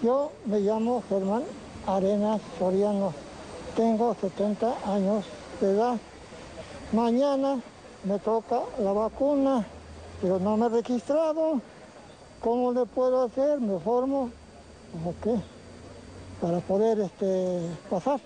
Yo 0.02 0.32
me 0.46 0.60
llamo 0.60 1.04
Germán 1.10 1.42
Arenas 1.86 2.40
Soriano. 2.58 3.12
Tengo 3.76 4.16
70 4.20 4.92
años 4.92 5.24
de 5.60 5.70
edad. 5.70 5.98
Mañana 6.92 7.60
me 8.04 8.18
toca 8.18 8.60
la 8.78 8.92
vacuna, 8.92 9.66
pero 10.20 10.38
no 10.38 10.56
me 10.56 10.66
he 10.66 10.68
registrado. 10.68 11.60
¿Cómo 12.40 12.72
le 12.72 12.86
puedo 12.86 13.24
hacer? 13.24 13.60
¿Me 13.60 13.78
formo? 13.80 14.30
¿O 15.04 15.14
qué? 15.22 15.34
Para 16.40 16.60
poder 16.60 17.00
este, 17.00 17.60
pasar. 17.90 18.20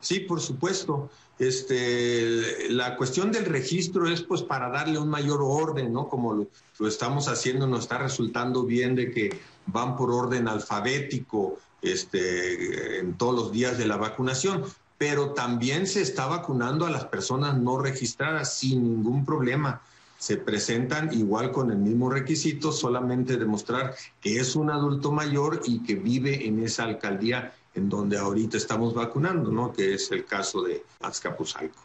Sí, 0.00 0.20
por 0.20 0.40
supuesto. 0.40 1.10
Este, 1.38 2.70
la 2.70 2.96
cuestión 2.96 3.30
del 3.30 3.44
registro 3.44 4.08
es 4.08 4.22
pues 4.22 4.42
para 4.42 4.70
darle 4.70 4.98
un 4.98 5.08
mayor 5.08 5.40
orden, 5.42 5.92
¿no? 5.92 6.08
Como 6.08 6.34
lo, 6.34 6.46
lo 6.78 6.88
estamos 6.88 7.28
haciendo, 7.28 7.66
nos 7.66 7.80
está 7.80 7.98
resultando 7.98 8.64
bien 8.64 8.96
de 8.96 9.12
que 9.12 9.38
van 9.68 9.96
por 9.96 10.10
orden 10.10 10.48
alfabético, 10.48 11.58
este, 11.80 12.98
en 12.98 13.14
todos 13.14 13.34
los 13.34 13.52
días 13.52 13.78
de 13.78 13.86
la 13.86 13.96
vacunación, 13.96 14.64
pero 14.96 15.32
también 15.32 15.86
se 15.86 16.02
está 16.02 16.26
vacunando 16.26 16.86
a 16.86 16.90
las 16.90 17.04
personas 17.04 17.56
no 17.56 17.78
registradas 17.78 18.54
sin 18.54 18.82
ningún 18.82 19.24
problema. 19.24 19.80
Se 20.18 20.36
presentan 20.36 21.12
igual 21.12 21.52
con 21.52 21.70
el 21.70 21.78
mismo 21.78 22.10
requisito, 22.10 22.72
solamente 22.72 23.36
demostrar 23.36 23.94
que 24.20 24.40
es 24.40 24.56
un 24.56 24.70
adulto 24.70 25.12
mayor 25.12 25.62
y 25.64 25.84
que 25.84 25.94
vive 25.94 26.46
en 26.48 26.64
esa 26.64 26.82
alcaldía 26.82 27.54
en 27.74 27.88
donde 27.88 28.18
ahorita 28.18 28.56
estamos 28.56 28.92
vacunando, 28.92 29.52
¿no? 29.52 29.72
Que 29.72 29.94
es 29.94 30.10
el 30.10 30.24
caso 30.24 30.62
de 30.62 30.82
Azcapotzalco. 31.00 31.78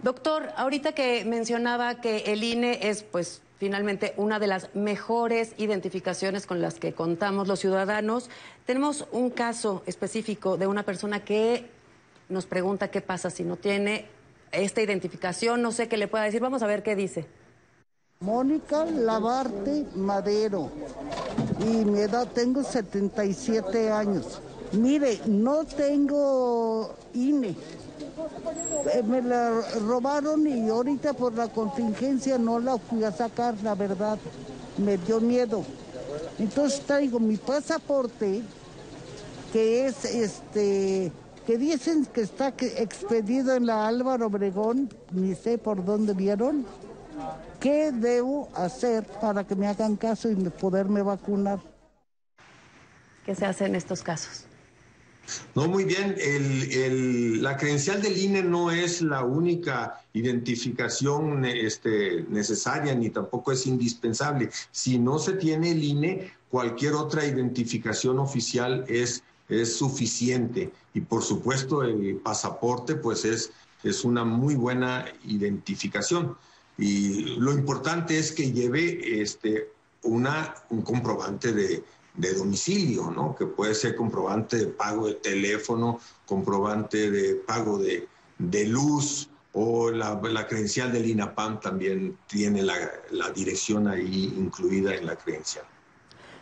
Doctor, 0.00 0.50
ahorita 0.56 0.94
que 0.94 1.24
mencionaba 1.24 2.00
que 2.00 2.18
el 2.32 2.44
INE 2.44 2.88
es, 2.88 3.02
pues, 3.02 3.42
finalmente 3.62 4.12
una 4.16 4.40
de 4.40 4.48
las 4.48 4.74
mejores 4.74 5.54
identificaciones 5.56 6.48
con 6.48 6.60
las 6.60 6.80
que 6.80 6.94
contamos 6.94 7.46
los 7.46 7.60
ciudadanos. 7.60 8.28
Tenemos 8.66 9.06
un 9.12 9.30
caso 9.30 9.84
específico 9.86 10.56
de 10.56 10.66
una 10.66 10.82
persona 10.82 11.24
que 11.24 11.70
nos 12.28 12.46
pregunta 12.46 12.90
qué 12.90 13.00
pasa 13.00 13.30
si 13.30 13.44
no 13.44 13.54
tiene 13.54 14.06
esta 14.50 14.82
identificación, 14.82 15.62
no 15.62 15.70
sé 15.70 15.86
qué 15.86 15.96
le 15.96 16.08
pueda 16.08 16.24
decir, 16.24 16.40
vamos 16.40 16.64
a 16.64 16.66
ver 16.66 16.82
qué 16.82 16.96
dice. 16.96 17.24
Mónica 18.18 18.84
Lavarte 18.84 19.86
Madero 19.94 20.72
y 21.60 21.84
mi 21.84 22.00
edad 22.00 22.26
tengo 22.34 22.64
77 22.64 23.92
años. 23.92 24.42
Mire, 24.72 25.20
no 25.26 25.64
tengo 25.64 26.96
INE, 27.14 27.54
me 29.04 29.22
la 29.22 29.60
robaron 29.86 30.46
y 30.46 30.68
ahorita 30.68 31.12
por 31.12 31.34
la 31.34 31.48
contingencia 31.48 32.38
no 32.38 32.58
la 32.58 32.78
fui 32.78 33.04
a 33.04 33.12
sacar, 33.12 33.54
la 33.62 33.74
verdad, 33.74 34.18
me 34.78 34.96
dio 34.98 35.20
miedo. 35.20 35.64
Entonces 36.38 36.80
traigo 36.80 37.18
mi 37.20 37.36
pasaporte, 37.36 38.42
que 39.52 39.86
es 39.86 40.04
este 40.04 41.12
que 41.46 41.58
dicen 41.58 42.06
que 42.06 42.20
está 42.20 42.48
expedido 42.48 43.56
en 43.56 43.66
la 43.66 43.88
Álvaro 43.88 44.26
Obregón, 44.26 44.88
ni 45.10 45.34
sé 45.34 45.58
por 45.58 45.84
dónde 45.84 46.14
vieron. 46.14 46.64
¿Qué 47.58 47.92
debo 47.92 48.48
hacer 48.54 49.04
para 49.04 49.44
que 49.44 49.54
me 49.54 49.66
hagan 49.66 49.96
caso 49.96 50.30
y 50.30 50.34
poderme 50.34 51.02
vacunar? 51.02 51.60
¿Qué 53.24 53.34
se 53.34 53.44
hace 53.44 53.66
en 53.66 53.74
estos 53.74 54.02
casos? 54.02 54.46
No, 55.54 55.68
muy 55.68 55.84
bien. 55.84 56.16
la 57.42 57.56
credencial 57.56 58.02
del 58.02 58.18
INE 58.18 58.42
no 58.42 58.70
es 58.70 59.02
la 59.02 59.24
única 59.24 60.02
identificación 60.12 61.44
este, 61.44 62.24
necesaria 62.28 62.94
ni 62.94 63.10
tampoco 63.10 63.52
es 63.52 63.66
indispensable. 63.66 64.50
Si 64.70 64.98
no 64.98 65.18
se 65.18 65.34
tiene 65.34 65.70
el 65.70 65.82
INE, 65.82 66.32
cualquier 66.50 66.94
otra 66.94 67.26
identificación 67.26 68.18
oficial 68.18 68.84
es, 68.88 69.22
suficiente. 69.66 70.72
Y 70.94 71.02
por 71.02 71.22
supuesto, 71.22 71.82
el 71.82 72.16
pasaporte, 72.16 72.94
pues 72.94 73.26
es, 73.26 73.50
es 73.82 74.02
una 74.02 74.24
muy 74.24 74.54
buena 74.54 75.04
identificación. 75.26 76.36
Y 76.78 77.36
lo 77.36 77.52
importante 77.52 78.18
es 78.18 78.32
que 78.32 78.50
lleve 78.50 79.20
este, 79.20 79.68
una, 80.04 80.54
un 80.70 80.80
comprobante 80.80 81.52
de, 81.52 81.84
de 82.14 82.34
domicilio, 82.34 83.10
¿no? 83.10 83.34
Que 83.34 83.46
puede 83.46 83.74
ser 83.74 83.96
comprobante 83.96 84.56
de 84.56 84.66
pago 84.66 85.06
de 85.06 85.14
teléfono, 85.14 86.00
comprobante 86.26 87.10
de 87.10 87.36
pago 87.36 87.78
de, 87.78 88.08
luz 88.66 89.28
o 89.52 89.90
la, 89.90 90.46
credencial 90.46 90.92
del 90.92 91.08
INAPAM 91.08 91.60
también 91.60 92.16
tiene 92.26 92.62
la, 92.62 92.76
dirección 93.34 93.88
ahí 93.88 94.32
incluida 94.36 94.94
en 94.94 95.06
la 95.06 95.16
credencial. 95.16 95.64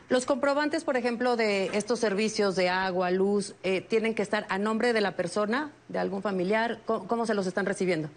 Los 0.09 0.27
comprobantes, 0.27 0.83
por 0.83 0.97
ejemplo, 0.97 1.37
de 1.37 1.67
estos 1.73 2.01
servicios 2.01 2.57
de 2.57 2.69
agua, 2.69 3.13
luz, 3.13 3.55
eh, 3.63 3.81
tienen 3.81 4.17
que 4.17 4.23
estar 4.23 4.45
a 4.49 4.59
nombre 4.59 4.93
de 4.93 5.01
la 5.01 5.15
persona, 5.15 5.71
de 5.89 6.01
algún 6.01 6.21
familiar. 6.21 6.81
¿Cómo, 6.85 7.27
se 7.27 7.35
los 7.35 7.47
están 7.47 7.65
recibiendo? 7.65 8.09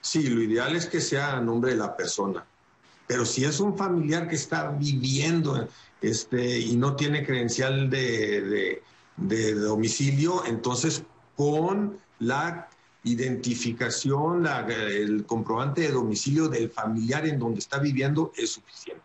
Sí, 0.00 0.28
lo 0.28 0.40
ideal 0.40 0.76
es 0.76 0.86
que 0.86 1.00
sea 1.00 1.36
a 1.36 1.40
nombre 1.40 1.72
de 1.72 1.78
la 1.78 1.96
persona. 1.96 2.46
Pero 3.06 3.24
si 3.24 3.44
es 3.44 3.60
un 3.60 3.76
familiar 3.76 4.28
que 4.28 4.34
está 4.34 4.70
viviendo 4.70 5.68
este, 6.00 6.58
y 6.58 6.76
no 6.76 6.96
tiene 6.96 7.24
credencial 7.24 7.88
de, 7.88 8.82
domicilio, 9.16 10.44
entonces 10.46 11.02
con 11.36 11.98
la 12.18 12.68
identificación, 13.04 14.46
el 14.68 15.24
comprobante 15.26 15.82
de 15.82 15.92
domicilio 15.92 16.48
del 16.48 16.70
familiar 16.70 17.26
en 17.26 17.38
donde 17.38 17.60
está 17.60 17.78
viviendo 17.78 18.32
es 18.36 18.50
suficiente. 18.50 19.02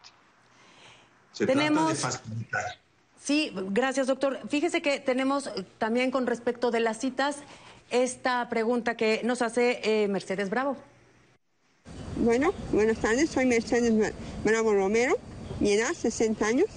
Se 1.31 1.45
trata 1.45 1.87
de 1.87 1.95
facilitar. 1.95 2.81
Sí, 3.23 3.53
gracias, 3.69 4.07
doctor. 4.07 4.39
Fíjese 4.49 4.81
que 4.81 4.99
tenemos 4.99 5.51
también 5.77 6.09
con 6.09 6.25
respecto 6.25 6.71
de 6.71 6.79
las 6.79 6.99
citas 6.99 7.37
esta 7.91 8.49
pregunta 8.49 8.97
que 8.97 9.21
nos 9.23 9.41
hace 9.41 9.79
eh, 9.83 10.07
Mercedes 10.07 10.49
Bravo. 10.49 10.75
Bueno, 12.23 12.53
buenas 12.71 12.99
tardes, 12.99 13.31
soy 13.31 13.47
Mercedes 13.47 14.13
Bravo 14.45 14.75
Romero, 14.75 15.17
mi 15.59 15.71
edad 15.71 15.91
60 15.91 16.45
años 16.45 16.67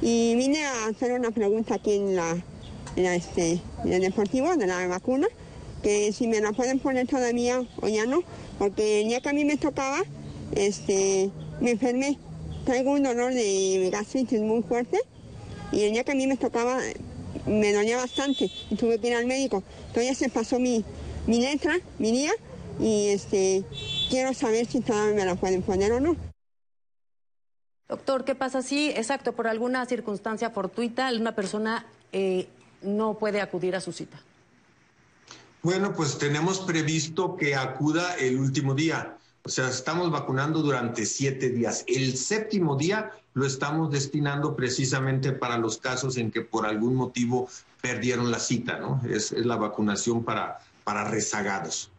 y 0.00 0.34
vine 0.34 0.64
a 0.64 0.86
hacer 0.86 1.12
una 1.12 1.30
pregunta 1.30 1.74
aquí 1.74 1.92
en 1.92 2.16
la, 2.16 2.42
este, 2.96 3.60
en 3.84 3.92
el 3.92 4.00
deportivo 4.00 4.56
de 4.56 4.66
la 4.66 4.86
vacuna, 4.86 5.28
que 5.82 6.10
si 6.12 6.26
me 6.26 6.40
la 6.40 6.52
pueden 6.52 6.78
poner 6.78 7.06
todavía 7.06 7.62
o 7.82 7.88
ya 7.88 8.06
no, 8.06 8.22
porque 8.58 9.02
el 9.02 9.08
día 9.08 9.20
que 9.20 9.28
a 9.28 9.34
mí 9.34 9.44
me 9.44 9.58
tocaba, 9.58 10.04
este, 10.52 11.30
me 11.60 11.72
enfermé. 11.72 12.18
Traigo 12.64 12.92
un 12.92 13.02
dolor 13.02 13.34
de 13.34 13.90
gastritis 13.92 14.40
muy 14.40 14.62
fuerte 14.62 14.98
y 15.70 15.82
el 15.82 15.92
día 15.92 16.04
que 16.04 16.12
a 16.12 16.14
mí 16.14 16.26
me 16.26 16.38
tocaba 16.38 16.78
me 17.46 17.74
dolía 17.74 17.98
bastante 17.98 18.50
y 18.70 18.76
tuve 18.76 18.98
que 18.98 19.08
ir 19.08 19.14
al 19.16 19.26
médico. 19.26 19.62
Entonces 19.88 20.06
ya 20.06 20.14
se 20.14 20.30
pasó 20.30 20.58
mi, 20.58 20.82
mi 21.26 21.42
letra, 21.42 21.78
mi 21.98 22.10
día 22.10 22.32
y 22.80 23.08
este, 23.08 23.64
quiero 24.08 24.34
saber 24.34 24.66
si 24.66 24.80
todavía 24.80 25.14
me 25.14 25.24
la 25.24 25.34
pueden 25.36 25.62
poner 25.62 25.92
o 25.92 26.00
no. 26.00 26.16
Doctor, 27.88 28.24
¿qué 28.24 28.34
pasa 28.34 28.62
si, 28.62 28.90
exacto, 28.90 29.32
por 29.32 29.46
alguna 29.46 29.86
circunstancia 29.86 30.50
fortuita, 30.50 31.10
una 31.12 31.34
persona 31.34 31.86
eh, 32.12 32.48
no 32.82 33.18
puede 33.18 33.40
acudir 33.40 33.74
a 33.76 33.80
su 33.80 33.92
cita? 33.92 34.20
Bueno, 35.62 35.94
pues 35.94 36.18
tenemos 36.18 36.60
previsto 36.60 37.36
que 37.36 37.56
acuda 37.56 38.14
el 38.16 38.38
último 38.38 38.74
día. 38.74 39.16
O 39.42 39.48
sea, 39.48 39.68
estamos 39.68 40.10
vacunando 40.10 40.60
durante 40.60 41.06
siete 41.06 41.48
días. 41.48 41.84
El 41.86 42.16
séptimo 42.16 42.76
día 42.76 43.10
lo 43.32 43.46
estamos 43.46 43.90
destinando 43.90 44.54
precisamente 44.54 45.32
para 45.32 45.56
los 45.56 45.78
casos 45.78 46.18
en 46.18 46.30
que 46.30 46.42
por 46.42 46.66
algún 46.66 46.94
motivo 46.94 47.48
perdieron 47.80 48.30
la 48.30 48.38
cita, 48.38 48.78
¿no? 48.78 49.00
Es, 49.08 49.32
es 49.32 49.46
la 49.46 49.56
vacunación 49.56 50.24
para, 50.24 50.58
para 50.84 51.04
rezagados. 51.04 51.90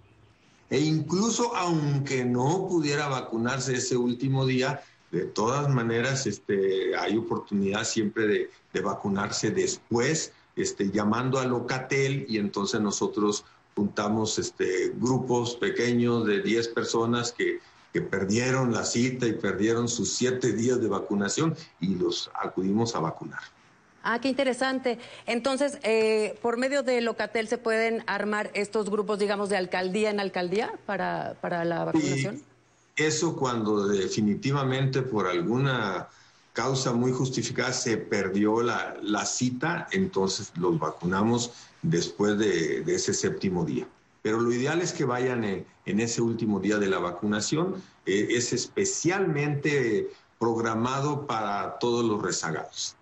E 0.69 0.79
incluso 0.79 1.55
aunque 1.55 2.23
no 2.25 2.67
pudiera 2.67 3.07
vacunarse 3.07 3.75
ese 3.75 3.97
último 3.97 4.45
día, 4.45 4.81
de 5.11 5.25
todas 5.25 5.67
maneras, 5.69 6.27
este, 6.27 6.95
hay 6.95 7.17
oportunidad 7.17 7.83
siempre 7.83 8.49
de, 8.73 8.81
vacunarse 8.81 9.49
después, 9.51 10.31
este, 10.55 10.91
llamando 10.91 11.39
a 11.39 11.45
Locatel 11.45 12.25
y 12.29 12.37
entonces 12.37 12.79
nosotros 12.79 13.43
juntamos 13.75 14.37
este, 14.37 14.93
grupos 14.95 15.55
pequeños 15.55 16.25
de 16.25 16.41
10 16.41 16.67
personas 16.69 17.31
que, 17.31 17.59
que 17.91 18.01
perdieron 18.01 18.71
la 18.71 18.83
cita 18.85 19.25
y 19.25 19.33
perdieron 19.33 19.87
sus 19.87 20.13
siete 20.13 20.53
días 20.53 20.79
de 20.79 20.87
vacunación 20.87 21.55
y 21.79 21.95
los 21.95 22.29
acudimos 22.35 22.95
a 22.95 22.99
vacunar. 22.99 23.41
Ah, 24.03 24.19
qué 24.21 24.29
interesante. 24.29 24.97
Entonces, 25.25 25.77
eh, 25.83 26.37
por 26.41 26.57
medio 26.57 26.83
de 26.83 27.01
Locatel 27.01 27.47
se 27.47 27.57
pueden 27.57 28.03
armar 28.07 28.49
estos 28.53 28.89
grupos, 28.89 29.19
digamos, 29.19 29.49
de 29.49 29.57
alcaldía 29.57 30.09
en 30.09 30.19
alcaldía 30.19 30.73
para, 30.85 31.35
para 31.41 31.65
la 31.65 31.85
vacunación. 31.85 32.41
Eso 32.95 33.35
cuando 33.35 33.87
definitivamente 33.87 35.01
por 35.01 35.27
alguna 35.27 36.09
causa 36.53 36.91
muy 36.91 37.11
justificada 37.11 37.71
se 37.71 37.95
perdió 37.95 38.61
la, 38.61 39.25
cita, 39.25 39.87
entonces 39.91 40.51
los 40.57 40.77
vacunamos 40.77 41.53
después 41.81 42.37
de, 42.37 42.83
ese 42.93 43.13
séptimo 43.13 43.63
día. 43.63 43.87
Pero 44.21 44.41
lo 44.41 44.51
ideal 44.51 44.81
es 44.81 44.91
que 44.91 45.05
vayan 45.05 45.45
en, 45.45 45.65
ese 45.85 46.21
último 46.21 46.59
día 46.59 46.77
de 46.77 46.87
la 46.87 46.99
vacunación. 46.99 47.81
Eh, 48.05 48.27
es 48.31 48.51
especialmente 48.51 50.09
programado 50.37 51.25
para 51.25 51.79
todos 51.79 52.03
los 52.03 52.21
rezagados. 52.21 52.97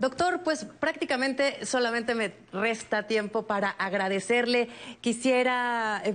Doctor, 0.00 0.44
pues 0.44 0.64
prácticamente 0.64 1.66
solamente 1.66 2.14
me 2.14 2.32
resta 2.52 3.08
tiempo 3.08 3.48
para 3.48 3.70
agradecerle. 3.70 4.68
Quisiera 5.00 6.00
eh, 6.04 6.14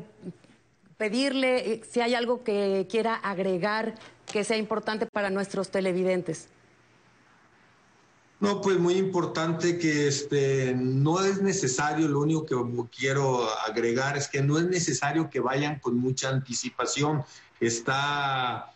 pedirle 0.96 1.74
eh, 1.74 1.82
si 1.92 2.00
hay 2.00 2.16
algo 2.16 2.46
que 2.46 2.88
quiera 2.90 3.16
agregar 3.16 3.96
que 4.32 4.46
sea 4.46 4.56
importante 4.56 5.06
para 5.06 5.30
nuestros 5.30 5.70
televidentes. 5.70 6.48
No, 8.40 8.62
pues 8.62 8.80
muy 8.80 8.94
importante 8.94 9.78
que 9.78 10.08
este, 10.08 10.74
no 10.76 11.22
es 11.22 11.42
necesario, 11.42 12.08
lo 12.08 12.22
único 12.22 12.46
que 12.46 12.56
quiero 12.98 13.50
agregar 13.68 14.16
es 14.16 14.30
que 14.30 14.42
no 14.42 14.60
es 14.60 14.66
necesario 14.66 15.30
que 15.30 15.42
vayan 15.42 15.80
con 15.80 15.98
mucha 15.98 16.30
anticipación. 16.30 17.26
Está 17.60 18.73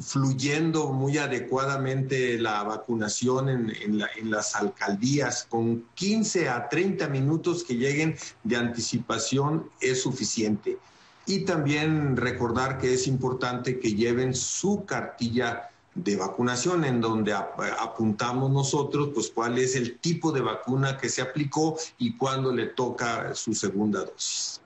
fluyendo 0.00 0.92
muy 0.92 1.18
adecuadamente 1.18 2.38
la 2.38 2.62
vacunación 2.64 3.48
en, 3.48 3.98
las 4.30 4.56
alcaldías. 4.56 5.46
Con 5.48 5.84
15 5.94 6.48
a 6.48 6.68
30 6.68 7.08
minutos 7.08 7.64
que 7.64 7.76
lleguen 7.76 8.16
de 8.42 8.56
anticipación 8.56 9.70
es 9.80 10.02
suficiente 10.02 10.78
y 11.26 11.40
también 11.40 12.16
recordar 12.16 12.78
que 12.78 12.94
es 12.94 13.06
importante 13.06 13.78
que 13.78 13.94
lleven 13.94 14.34
su 14.34 14.84
cartilla 14.84 15.70
de 15.94 16.16
vacunación 16.16 16.84
en 16.84 17.00
donde 17.00 17.34
apuntamos 17.34 18.50
nosotros 18.50 19.10
pues 19.12 19.30
cuál 19.30 19.58
es 19.58 19.74
el 19.76 19.98
tipo 19.98 20.32
de 20.32 20.40
vacuna 20.40 20.96
que 20.96 21.08
se 21.08 21.22
aplicó 21.22 21.76
y 21.98 22.16
cuándo 22.16 22.52
le 22.52 22.66
toca 22.66 23.34
su 23.34 23.52
segunda 23.52 24.04
dosis. 24.04 24.60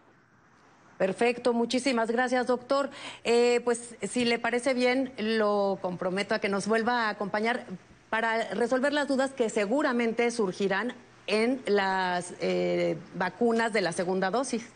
Perfecto, 0.98 1.52
muchísimas 1.52 2.10
gracias, 2.10 2.46
doctor. 2.46 2.90
Eh, 3.24 3.60
pues 3.64 3.96
si 4.02 4.24
le 4.24 4.38
parece 4.38 4.74
bien, 4.74 5.12
lo 5.18 5.78
comprometo 5.82 6.34
a 6.34 6.38
que 6.38 6.48
nos 6.48 6.66
vuelva 6.66 7.06
a 7.06 7.10
acompañar 7.10 7.66
para 8.10 8.50
resolver 8.54 8.92
las 8.92 9.08
dudas 9.08 9.32
que 9.32 9.48
seguramente 9.48 10.30
surgirán 10.30 10.94
en 11.26 11.62
las 11.66 12.34
eh, 12.40 12.98
vacunas 13.14 13.72
de 13.72 13.80
la 13.80 13.92
segunda 13.92 14.30
dosis. 14.30 14.68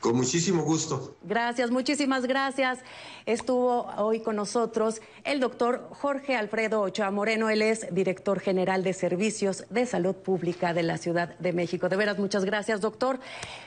Con 0.00 0.16
muchísimo 0.16 0.62
gusto. 0.62 1.14
Gracias, 1.22 1.70
muchísimas 1.70 2.24
gracias. 2.24 2.78
Estuvo 3.26 3.86
hoy 3.98 4.20
con 4.20 4.34
nosotros 4.34 5.02
el 5.24 5.40
doctor 5.40 5.90
Jorge 5.90 6.36
Alfredo 6.36 6.80
Ochoa 6.80 7.10
Moreno. 7.10 7.50
Él 7.50 7.60
es 7.60 7.86
director 7.94 8.40
general 8.40 8.82
de 8.82 8.94
Servicios 8.94 9.66
de 9.68 9.84
Salud 9.84 10.14
Pública 10.14 10.72
de 10.72 10.84
la 10.84 10.96
Ciudad 10.96 11.38
de 11.38 11.52
México. 11.52 11.90
De 11.90 11.96
veras, 11.96 12.18
muchas 12.18 12.46
gracias, 12.46 12.80
doctor. 12.80 13.20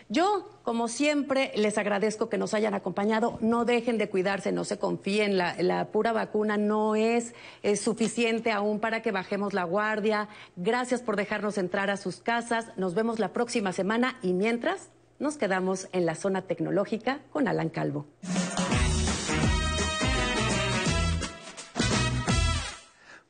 Yo, 0.10 0.50
como 0.64 0.88
siempre, 0.88 1.52
les 1.56 1.78
agradezco 1.78 2.30
que 2.30 2.40
nos 2.40 2.56
hayan 2.56 2.74
acompañado. 2.74 3.38
No 3.40 3.64
dejen 3.64 4.00
de 4.00 4.10
cuidarse, 4.10 4.52
no 4.52 4.66
se 4.66 4.80
confíen. 4.80 5.38
La, 5.38 5.56
la 5.62 5.92
pura 5.92 6.14
vacuna 6.14 6.58
no 6.58 6.96
es, 6.96 7.36
es 7.62 7.80
suficiente 7.80 8.52
aún 8.52 8.80
para 8.80 9.04
que 9.04 9.12
bajemos 9.12 9.54
la 9.54 9.66
guardia. 9.66 10.30
Gracias 10.56 11.04
por 11.04 11.16
dejarnos 11.16 11.60
entrar 11.60 11.92
a 11.92 11.98
sus 11.98 12.18
casas. 12.18 12.76
Nos 12.76 12.96
vemos 12.96 13.20
la 13.20 13.34
próxima 13.34 13.72
semana 13.72 14.18
y 14.24 14.34
mientras 14.34 14.90
nos 15.24 15.38
quedamos 15.38 15.88
en 15.94 16.06
la 16.06 16.16
zona 16.16 16.42
tecnológica 16.42 17.22
con 17.32 17.48
Alan 17.48 17.70
Calvo. 17.70 18.06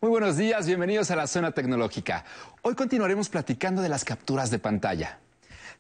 Muy 0.02 0.10
buenos 0.10 0.36
días, 0.36 0.66
bienvenidos 0.66 1.12
a 1.12 1.16
la 1.16 1.28
zona 1.28 1.52
tecnológica. 1.52 2.26
Hoy 2.64 2.74
continuaremos 2.74 3.30
platicando 3.30 3.84
de 3.84 3.90
las 3.90 4.04
capturas 4.06 4.50
de 4.50 4.58
pantalla. 4.58 5.20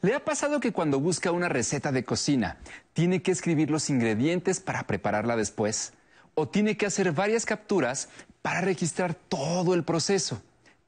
¿Le 0.03 0.13
ha 0.13 0.23
pasado 0.23 0.59
que 0.59 0.71
cuando 0.71 0.99
busca 0.99 1.31
una 1.31 1.49
receta 1.49 1.91
de 1.91 2.05
cocina 2.05 2.57
tiene 2.93 3.23
que 3.23 3.31
escribir 3.31 3.71
los 3.71 3.89
ingredientes 3.89 4.59
para 4.59 4.83
prepararla 4.83 5.35
después? 5.35 5.93
¿O 6.35 6.47
tiene 6.47 6.77
que 6.77 6.85
hacer 6.85 7.11
varias 7.11 7.47
capturas 7.47 8.09
para 8.43 8.61
registrar 8.61 9.15
todo 9.15 9.73
el 9.73 9.83
proceso? 9.83 10.43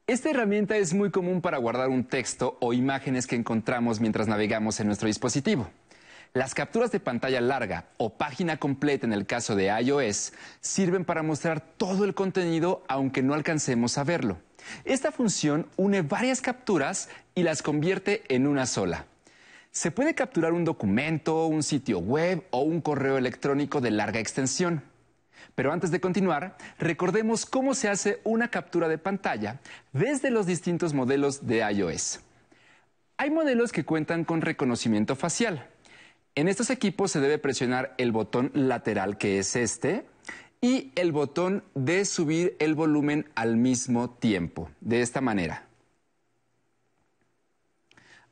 Esta 0.08 0.30
herramienta 0.30 0.76
es 0.76 0.94
muy 0.94 1.10
común 1.10 1.40
para 1.40 1.58
guardar 1.58 1.88
un 1.88 2.04
texto 2.04 2.56
o 2.60 2.72
imágenes 2.72 3.26
que 3.26 3.34
encontramos 3.34 3.98
mientras 3.98 4.28
navegamos 4.28 4.78
en 4.78 4.86
nuestro 4.86 5.08
dispositivo. 5.08 5.68
Las 6.32 6.54
capturas 6.54 6.92
de 6.92 7.00
pantalla 7.00 7.40
larga 7.40 7.86
o 7.96 8.10
página 8.10 8.56
completa 8.56 9.04
en 9.04 9.12
el 9.12 9.26
caso 9.26 9.56
de 9.56 9.66
iOS 9.66 10.32
sirven 10.60 11.04
para 11.04 11.24
mostrar 11.24 11.60
todo 11.60 12.04
el 12.04 12.14
contenido 12.14 12.84
aunque 12.86 13.24
no 13.24 13.34
alcancemos 13.34 13.98
a 13.98 14.04
verlo. 14.04 14.38
Esta 14.84 15.10
función 15.10 15.66
une 15.74 16.02
varias 16.02 16.40
capturas 16.40 17.08
y 17.34 17.42
las 17.42 17.62
convierte 17.62 18.22
en 18.28 18.46
una 18.46 18.66
sola. 18.66 19.06
Se 19.72 19.90
puede 19.90 20.14
capturar 20.14 20.52
un 20.52 20.64
documento, 20.64 21.46
un 21.46 21.64
sitio 21.64 21.98
web 21.98 22.44
o 22.52 22.60
un 22.60 22.80
correo 22.80 23.18
electrónico 23.18 23.80
de 23.80 23.90
larga 23.90 24.20
extensión. 24.20 24.84
Pero 25.54 25.72
antes 25.72 25.90
de 25.90 26.00
continuar, 26.00 26.56
recordemos 26.78 27.46
cómo 27.46 27.74
se 27.74 27.88
hace 27.88 28.20
una 28.24 28.48
captura 28.48 28.88
de 28.88 28.98
pantalla 28.98 29.60
desde 29.92 30.30
los 30.30 30.46
distintos 30.46 30.94
modelos 30.94 31.46
de 31.46 31.58
iOS. 31.58 32.20
Hay 33.18 33.30
modelos 33.30 33.72
que 33.72 33.84
cuentan 33.84 34.24
con 34.24 34.42
reconocimiento 34.42 35.16
facial. 35.16 35.66
En 36.34 36.48
estos 36.48 36.68
equipos 36.68 37.10
se 37.10 37.20
debe 37.20 37.38
presionar 37.38 37.94
el 37.96 38.12
botón 38.12 38.50
lateral, 38.52 39.16
que 39.16 39.38
es 39.38 39.56
este, 39.56 40.04
y 40.60 40.92
el 40.96 41.12
botón 41.12 41.64
de 41.74 42.04
subir 42.04 42.56
el 42.58 42.74
volumen 42.74 43.30
al 43.34 43.56
mismo 43.56 44.10
tiempo, 44.10 44.70
de 44.80 45.00
esta 45.00 45.20
manera. 45.20 45.66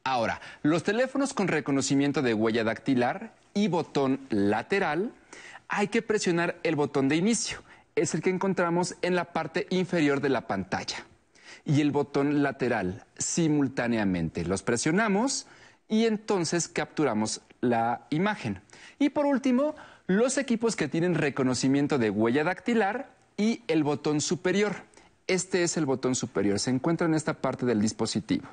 Ahora, 0.06 0.42
los 0.62 0.82
teléfonos 0.82 1.32
con 1.32 1.48
reconocimiento 1.48 2.20
de 2.20 2.34
huella 2.34 2.62
dactilar 2.62 3.34
y 3.54 3.68
botón 3.68 4.20
lateral 4.28 5.12
hay 5.68 5.88
que 5.88 6.02
presionar 6.02 6.58
el 6.62 6.76
botón 6.76 7.08
de 7.08 7.16
inicio. 7.16 7.58
Es 7.96 8.14
el 8.14 8.22
que 8.22 8.30
encontramos 8.30 8.96
en 9.02 9.14
la 9.14 9.32
parte 9.32 9.66
inferior 9.70 10.20
de 10.20 10.28
la 10.28 10.46
pantalla. 10.46 11.04
Y 11.64 11.80
el 11.80 11.92
botón 11.92 12.42
lateral 12.42 13.04
simultáneamente. 13.16 14.44
Los 14.44 14.62
presionamos 14.62 15.46
y 15.88 16.06
entonces 16.06 16.68
capturamos 16.68 17.40
la 17.60 18.06
imagen. 18.10 18.60
Y 18.98 19.10
por 19.10 19.26
último, 19.26 19.74
los 20.06 20.36
equipos 20.38 20.76
que 20.76 20.88
tienen 20.88 21.14
reconocimiento 21.14 21.98
de 21.98 22.10
huella 22.10 22.44
dactilar 22.44 23.10
y 23.36 23.62
el 23.68 23.84
botón 23.84 24.20
superior. 24.20 24.76
Este 25.26 25.62
es 25.62 25.76
el 25.76 25.86
botón 25.86 26.14
superior, 26.14 26.58
se 26.58 26.70
encuentra 26.70 27.06
en 27.06 27.14
esta 27.14 27.34
parte 27.34 27.64
del 27.64 27.80
dispositivo. 27.80 28.46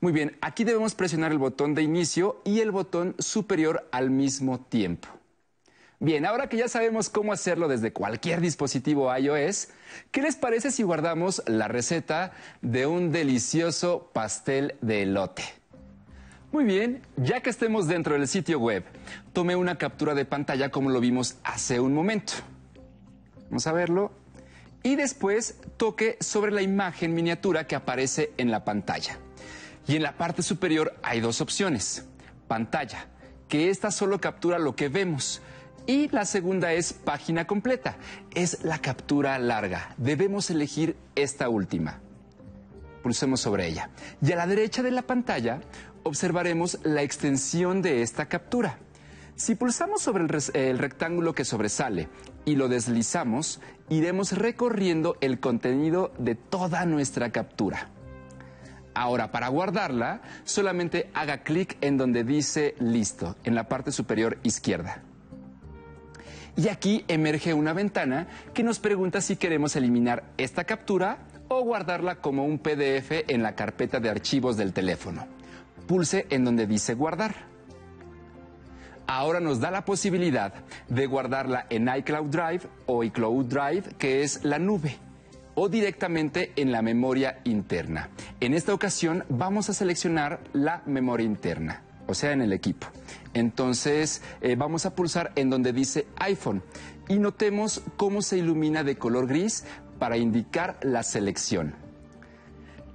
Muy 0.00 0.12
bien, 0.12 0.36
aquí 0.40 0.64
debemos 0.64 0.94
presionar 0.94 1.30
el 1.30 1.38
botón 1.38 1.74
de 1.74 1.82
inicio 1.82 2.40
y 2.44 2.60
el 2.60 2.70
botón 2.70 3.14
superior 3.18 3.86
al 3.92 4.08
mismo 4.08 4.58
tiempo. 4.60 5.08
Bien, 6.02 6.24
ahora 6.24 6.48
que 6.48 6.56
ya 6.56 6.66
sabemos 6.66 7.10
cómo 7.10 7.30
hacerlo 7.30 7.68
desde 7.68 7.92
cualquier 7.92 8.40
dispositivo 8.40 9.14
iOS, 9.14 9.68
¿qué 10.10 10.22
les 10.22 10.34
parece 10.34 10.70
si 10.70 10.82
guardamos 10.82 11.42
la 11.46 11.68
receta 11.68 12.32
de 12.62 12.86
un 12.86 13.12
delicioso 13.12 14.10
pastel 14.14 14.76
de 14.80 15.02
elote? 15.02 15.44
Muy 16.52 16.64
bien, 16.64 17.02
ya 17.18 17.42
que 17.42 17.50
estemos 17.50 17.86
dentro 17.86 18.14
del 18.14 18.28
sitio 18.28 18.58
web, 18.58 18.82
tome 19.34 19.56
una 19.56 19.76
captura 19.76 20.14
de 20.14 20.24
pantalla 20.24 20.70
como 20.70 20.88
lo 20.88 21.00
vimos 21.00 21.36
hace 21.44 21.80
un 21.80 21.92
momento. 21.92 22.32
Vamos 23.50 23.66
a 23.66 23.72
verlo. 23.72 24.10
Y 24.82 24.96
después 24.96 25.58
toque 25.76 26.16
sobre 26.20 26.50
la 26.50 26.62
imagen 26.62 27.12
miniatura 27.12 27.66
que 27.66 27.76
aparece 27.76 28.32
en 28.38 28.50
la 28.50 28.64
pantalla. 28.64 29.18
Y 29.86 29.96
en 29.96 30.02
la 30.02 30.16
parte 30.16 30.42
superior 30.42 30.94
hay 31.02 31.20
dos 31.20 31.42
opciones. 31.42 32.06
Pantalla, 32.48 33.06
que 33.48 33.68
esta 33.68 33.90
solo 33.90 34.18
captura 34.18 34.58
lo 34.58 34.74
que 34.74 34.88
vemos 34.88 35.42
y 35.86 36.08
la 36.08 36.24
segunda 36.24 36.72
es 36.72 36.92
página 36.92 37.46
completa. 37.46 37.96
Es 38.34 38.62
la 38.64 38.78
captura 38.78 39.38
larga. 39.38 39.94
Debemos 39.96 40.50
elegir 40.50 40.96
esta 41.14 41.48
última. 41.48 42.00
Pulsemos 43.02 43.40
sobre 43.40 43.66
ella. 43.66 43.90
Y 44.22 44.32
a 44.32 44.36
la 44.36 44.46
derecha 44.46 44.82
de 44.82 44.90
la 44.90 45.02
pantalla 45.02 45.60
observaremos 46.02 46.78
la 46.82 47.02
extensión 47.02 47.82
de 47.82 48.02
esta 48.02 48.26
captura. 48.26 48.78
Si 49.36 49.54
pulsamos 49.54 50.02
sobre 50.02 50.24
el, 50.24 50.78
rectángulo 50.78 51.34
que 51.34 51.46
sobresale 51.46 52.08
y 52.44 52.56
lo 52.56 52.68
deslizamos, 52.68 53.60
iremos 53.88 54.32
recorriendo 54.32 55.16
el 55.22 55.40
contenido 55.40 56.12
de 56.18 56.34
toda 56.34 56.84
nuestra 56.84 57.30
captura. 57.32 57.88
Ahora, 58.92 59.30
para 59.30 59.48
guardarla, 59.48 60.20
solamente 60.44 61.10
haga 61.14 61.42
clic 61.42 61.78
en 61.80 61.96
donde 61.96 62.22
dice 62.22 62.74
listo, 62.80 63.36
en 63.44 63.54
la 63.54 63.66
parte 63.66 63.92
superior 63.92 64.36
izquierda. 64.42 65.02
Y 66.60 66.68
aquí 66.68 67.06
emerge 67.08 67.54
una 67.54 67.72
ventana 67.72 68.26
que 68.52 68.62
nos 68.62 68.80
pregunta 68.80 69.22
si 69.22 69.36
queremos 69.36 69.76
eliminar 69.76 70.24
esta 70.36 70.64
captura 70.64 71.16
o 71.48 71.62
guardarla 71.62 72.16
como 72.16 72.44
un 72.44 72.58
PDF 72.58 73.24
en 73.28 73.42
la 73.42 73.54
carpeta 73.54 73.98
de 73.98 74.10
archivos 74.10 74.58
del 74.58 74.74
teléfono. 74.74 75.26
Pulse 75.86 76.26
en 76.28 76.44
donde 76.44 76.66
dice 76.66 76.92
guardar. 76.92 77.34
Ahora 79.06 79.40
nos 79.40 79.58
da 79.58 79.70
la 79.70 79.86
posibilidad 79.86 80.52
de 80.88 81.06
guardarla 81.06 81.64
en 81.70 81.88
iCloud 81.88 82.26
Drive 82.28 82.60
o 82.84 83.04
iCloud 83.04 83.46
Drive, 83.46 83.94
que 83.96 84.22
es 84.22 84.44
la 84.44 84.58
nube, 84.58 84.98
o 85.54 85.70
directamente 85.70 86.52
en 86.56 86.72
la 86.72 86.82
memoria 86.82 87.40
interna. 87.44 88.10
En 88.38 88.52
esta 88.52 88.74
ocasión 88.74 89.24
vamos 89.30 89.70
a 89.70 89.72
seleccionar 89.72 90.40
la 90.52 90.82
memoria 90.84 91.24
interna, 91.24 91.84
o 92.10 92.14
sea, 92.14 92.32
en 92.32 92.42
el 92.42 92.52
equipo. 92.52 92.86
Entonces 93.34 94.22
eh, 94.40 94.56
vamos 94.56 94.86
a 94.86 94.94
pulsar 94.94 95.32
en 95.36 95.50
donde 95.50 95.72
dice 95.72 96.06
iPhone 96.16 96.62
y 97.08 97.18
notemos 97.18 97.82
cómo 97.96 98.22
se 98.22 98.38
ilumina 98.38 98.84
de 98.84 98.96
color 98.96 99.26
gris 99.26 99.64
para 99.98 100.16
indicar 100.16 100.78
la 100.82 101.02
selección. 101.02 101.74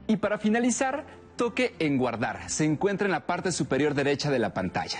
Y 0.07 0.17
para 0.17 0.37
finalizar, 0.37 1.05
toque 1.35 1.75
en 1.79 1.97
guardar. 1.97 2.49
Se 2.49 2.65
encuentra 2.65 3.05
en 3.05 3.11
la 3.11 3.25
parte 3.25 3.51
superior 3.51 3.93
derecha 3.93 4.29
de 4.29 4.39
la 4.39 4.53
pantalla. 4.53 4.99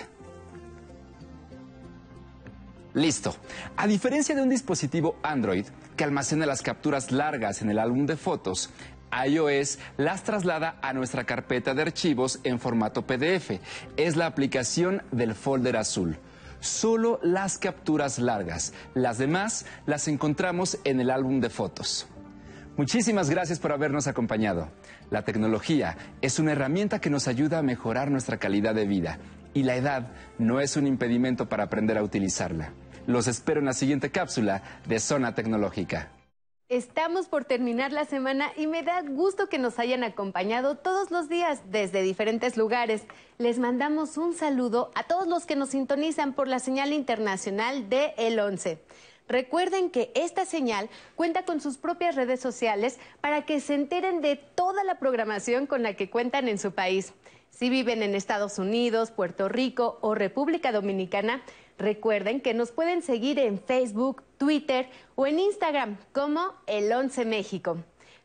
Listo. 2.94 3.36
A 3.76 3.86
diferencia 3.86 4.34
de 4.34 4.42
un 4.42 4.48
dispositivo 4.48 5.16
Android 5.22 5.66
que 5.96 6.04
almacena 6.04 6.46
las 6.46 6.62
capturas 6.62 7.12
largas 7.12 7.60
en 7.60 7.70
el 7.70 7.78
álbum 7.78 8.06
de 8.06 8.16
fotos, 8.16 8.70
iOS 9.24 9.78
las 9.96 10.24
traslada 10.24 10.78
a 10.82 10.92
nuestra 10.92 11.24
carpeta 11.24 11.74
de 11.74 11.82
archivos 11.82 12.40
en 12.44 12.58
formato 12.58 13.06
PDF. 13.06 13.60
Es 13.96 14.16
la 14.16 14.26
aplicación 14.26 15.02
del 15.12 15.34
folder 15.34 15.76
azul. 15.76 16.18
Solo 16.60 17.20
las 17.22 17.58
capturas 17.58 18.18
largas. 18.18 18.72
Las 18.94 19.18
demás 19.18 19.66
las 19.86 20.08
encontramos 20.08 20.78
en 20.84 21.00
el 21.00 21.10
álbum 21.10 21.40
de 21.40 21.50
fotos. 21.50 22.08
Muchísimas 22.76 23.30
gracias 23.30 23.58
por 23.58 23.72
habernos 23.72 24.06
acompañado. 24.06 24.68
La 25.10 25.22
tecnología 25.22 25.96
es 26.20 26.38
una 26.38 26.52
herramienta 26.52 27.00
que 27.00 27.08
nos 27.08 27.28
ayuda 27.28 27.58
a 27.58 27.62
mejorar 27.62 28.10
nuestra 28.10 28.36
calidad 28.36 28.74
de 28.74 28.86
vida 28.86 29.18
y 29.54 29.62
la 29.62 29.76
edad 29.76 30.08
no 30.38 30.60
es 30.60 30.76
un 30.76 30.86
impedimento 30.86 31.48
para 31.48 31.64
aprender 31.64 31.96
a 31.96 32.02
utilizarla. 32.02 32.72
Los 33.06 33.28
espero 33.28 33.60
en 33.60 33.66
la 33.66 33.72
siguiente 33.72 34.10
cápsula 34.10 34.62
de 34.86 35.00
Zona 35.00 35.34
Tecnológica. 35.34 36.10
Estamos 36.68 37.28
por 37.28 37.44
terminar 37.44 37.92
la 37.92 38.06
semana 38.06 38.50
y 38.56 38.66
me 38.66 38.82
da 38.82 39.00
gusto 39.02 39.48
que 39.48 39.56
nos 39.56 39.78
hayan 39.78 40.02
acompañado 40.02 40.74
todos 40.74 41.12
los 41.12 41.28
días 41.28 41.60
desde 41.70 42.02
diferentes 42.02 42.56
lugares. 42.56 43.04
Les 43.38 43.60
mandamos 43.60 44.18
un 44.18 44.34
saludo 44.34 44.90
a 44.96 45.04
todos 45.04 45.28
los 45.28 45.46
que 45.46 45.54
nos 45.54 45.68
sintonizan 45.68 46.32
por 46.32 46.48
la 46.48 46.58
señal 46.58 46.92
internacional 46.92 47.88
de 47.88 48.14
El 48.16 48.40
11. 48.40 48.80
Recuerden 49.28 49.90
que 49.90 50.10
esta 50.16 50.44
señal 50.44 50.90
cuenta 51.14 51.44
con 51.44 51.60
sus 51.60 51.76
propias 51.76 52.16
redes 52.16 52.40
sociales 52.40 52.98
para 53.20 53.44
que 53.44 53.60
se 53.60 53.74
enteren 53.74 54.20
de 54.20 54.34
toda 54.34 54.82
la 54.82 54.98
programación 54.98 55.68
con 55.68 55.84
la 55.84 55.94
que 55.94 56.10
cuentan 56.10 56.48
en 56.48 56.58
su 56.58 56.72
país. 56.72 57.12
Si 57.56 57.70
viven 57.70 58.02
en 58.02 58.14
Estados 58.14 58.58
Unidos, 58.58 59.10
Puerto 59.10 59.48
Rico 59.48 59.96
o 60.02 60.14
República 60.14 60.72
Dominicana, 60.72 61.42
recuerden 61.78 62.42
que 62.42 62.52
nos 62.52 62.70
pueden 62.70 63.00
seguir 63.00 63.38
en 63.38 63.58
Facebook, 63.58 64.22
Twitter 64.36 64.90
o 65.14 65.26
en 65.26 65.38
Instagram 65.38 65.96
como 66.12 66.52
El 66.66 66.92
11 66.92 67.24
México. 67.24 67.78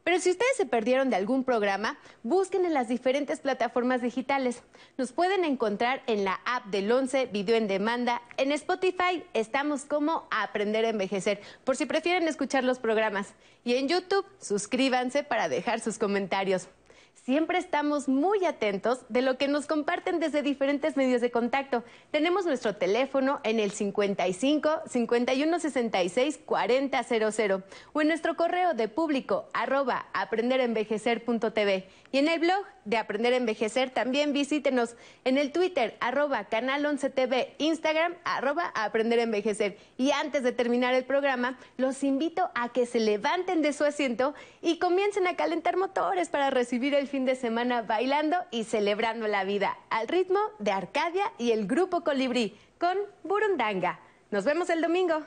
Pero 0.04 0.20
si 0.20 0.32
ustedes 0.32 0.58
se 0.58 0.66
perdieron 0.66 1.10
de 1.10 1.16
algún 1.16 1.46
programa, 1.46 1.98
busquen 2.24 2.66
en 2.66 2.74
las 2.74 2.90
diferentes 2.90 3.40
plataformas 3.40 4.02
digitales. 4.02 4.64
Nos 4.98 5.14
pueden 5.14 5.46
encontrar 5.46 6.04
en 6.08 6.26
la 6.26 6.42
app 6.44 6.66
del 6.66 6.92
11 6.92 7.28
Video 7.28 7.56
en 7.56 7.70
Demanda. 7.70 8.22
En 8.36 8.52
Spotify 8.52 9.24
estamos 9.34 9.86
como 9.86 10.28
Aprender 10.30 10.84
a 10.84 10.90
Envejecer, 10.90 11.40
por 11.64 11.78
si 11.78 11.86
prefieren 11.86 12.28
escuchar 12.28 12.66
los 12.66 12.80
programas. 12.80 13.34
Y 13.64 13.76
en 13.76 13.88
YouTube, 13.88 14.26
suscríbanse 14.42 15.24
para 15.24 15.48
dejar 15.48 15.80
sus 15.80 15.98
comentarios. 15.98 16.68
Siempre 17.14 17.60
estamos 17.60 18.08
muy 18.08 18.46
atentos 18.46 19.02
de 19.08 19.22
lo 19.22 19.38
que 19.38 19.48
nos 19.48 19.68
comparten 19.68 20.20
desde 20.20 20.42
diferentes 20.42 20.98
medios 20.98 21.22
de 21.22 21.30
contacto. 21.30 21.84
Tenemos 22.10 22.48
nuestro 22.48 22.76
teléfono 22.76 23.40
en 23.44 23.60
el 23.60 23.70
55 23.70 24.82
51 24.88 25.60
66 25.60 26.40
4000 26.44 27.64
o 27.94 28.02
en 28.02 28.08
nuestro 28.08 28.36
correo 28.36 28.74
de 28.74 28.88
público 28.88 29.48
arroba 29.54 30.08
aprenderenvejecer.tv 30.14 31.88
y 32.12 32.18
en 32.18 32.28
el 32.28 32.40
blog 32.40 32.66
de 32.86 32.98
Aprender 32.98 33.34
a 33.34 33.38
Envejecer 33.38 33.92
también 33.92 34.34
visítenos 34.34 34.96
en 35.24 35.38
el 35.38 35.52
Twitter 35.52 35.96
arroba 36.00 36.46
canal 36.46 36.86
11 36.86 37.10
TV, 37.12 37.54
Instagram 37.60 38.16
arroba 38.24 38.72
Aprender 38.76 39.20
a 39.20 39.24
Envejecer. 39.24 39.78
Y 39.98 40.12
antes 40.12 40.44
de 40.44 40.52
terminar 40.52 40.94
el 40.94 41.06
programa, 41.06 41.58
los 41.78 42.04
invito 42.04 42.50
a 42.56 42.70
que 42.70 42.86
se 42.86 43.00
levanten 43.00 43.62
de 43.62 43.74
su 43.74 43.86
asiento 43.86 44.34
y 44.62 44.80
comiencen 44.80 45.28
a 45.28 45.36
calentar 45.36 45.78
motores 45.78 46.30
para 46.30 46.50
recibir 46.50 46.96
el 46.96 47.01
fin 47.08 47.26
de 47.26 47.36
semana 47.36 47.82
bailando 47.82 48.38
y 48.52 48.64
celebrando 48.64 49.28
la 49.28 49.44
vida 49.44 49.78
al 49.90 50.08
ritmo 50.08 50.40
de 50.60 50.72
Arcadia 50.72 51.32
y 51.38 51.52
el 51.52 51.68
Grupo 51.68 52.04
Colibrí 52.04 52.58
con 52.80 52.98
Burundanga. 53.24 54.00
Nos 54.30 54.46
vemos 54.46 54.70
el 54.70 54.82
domingo. 54.82 55.26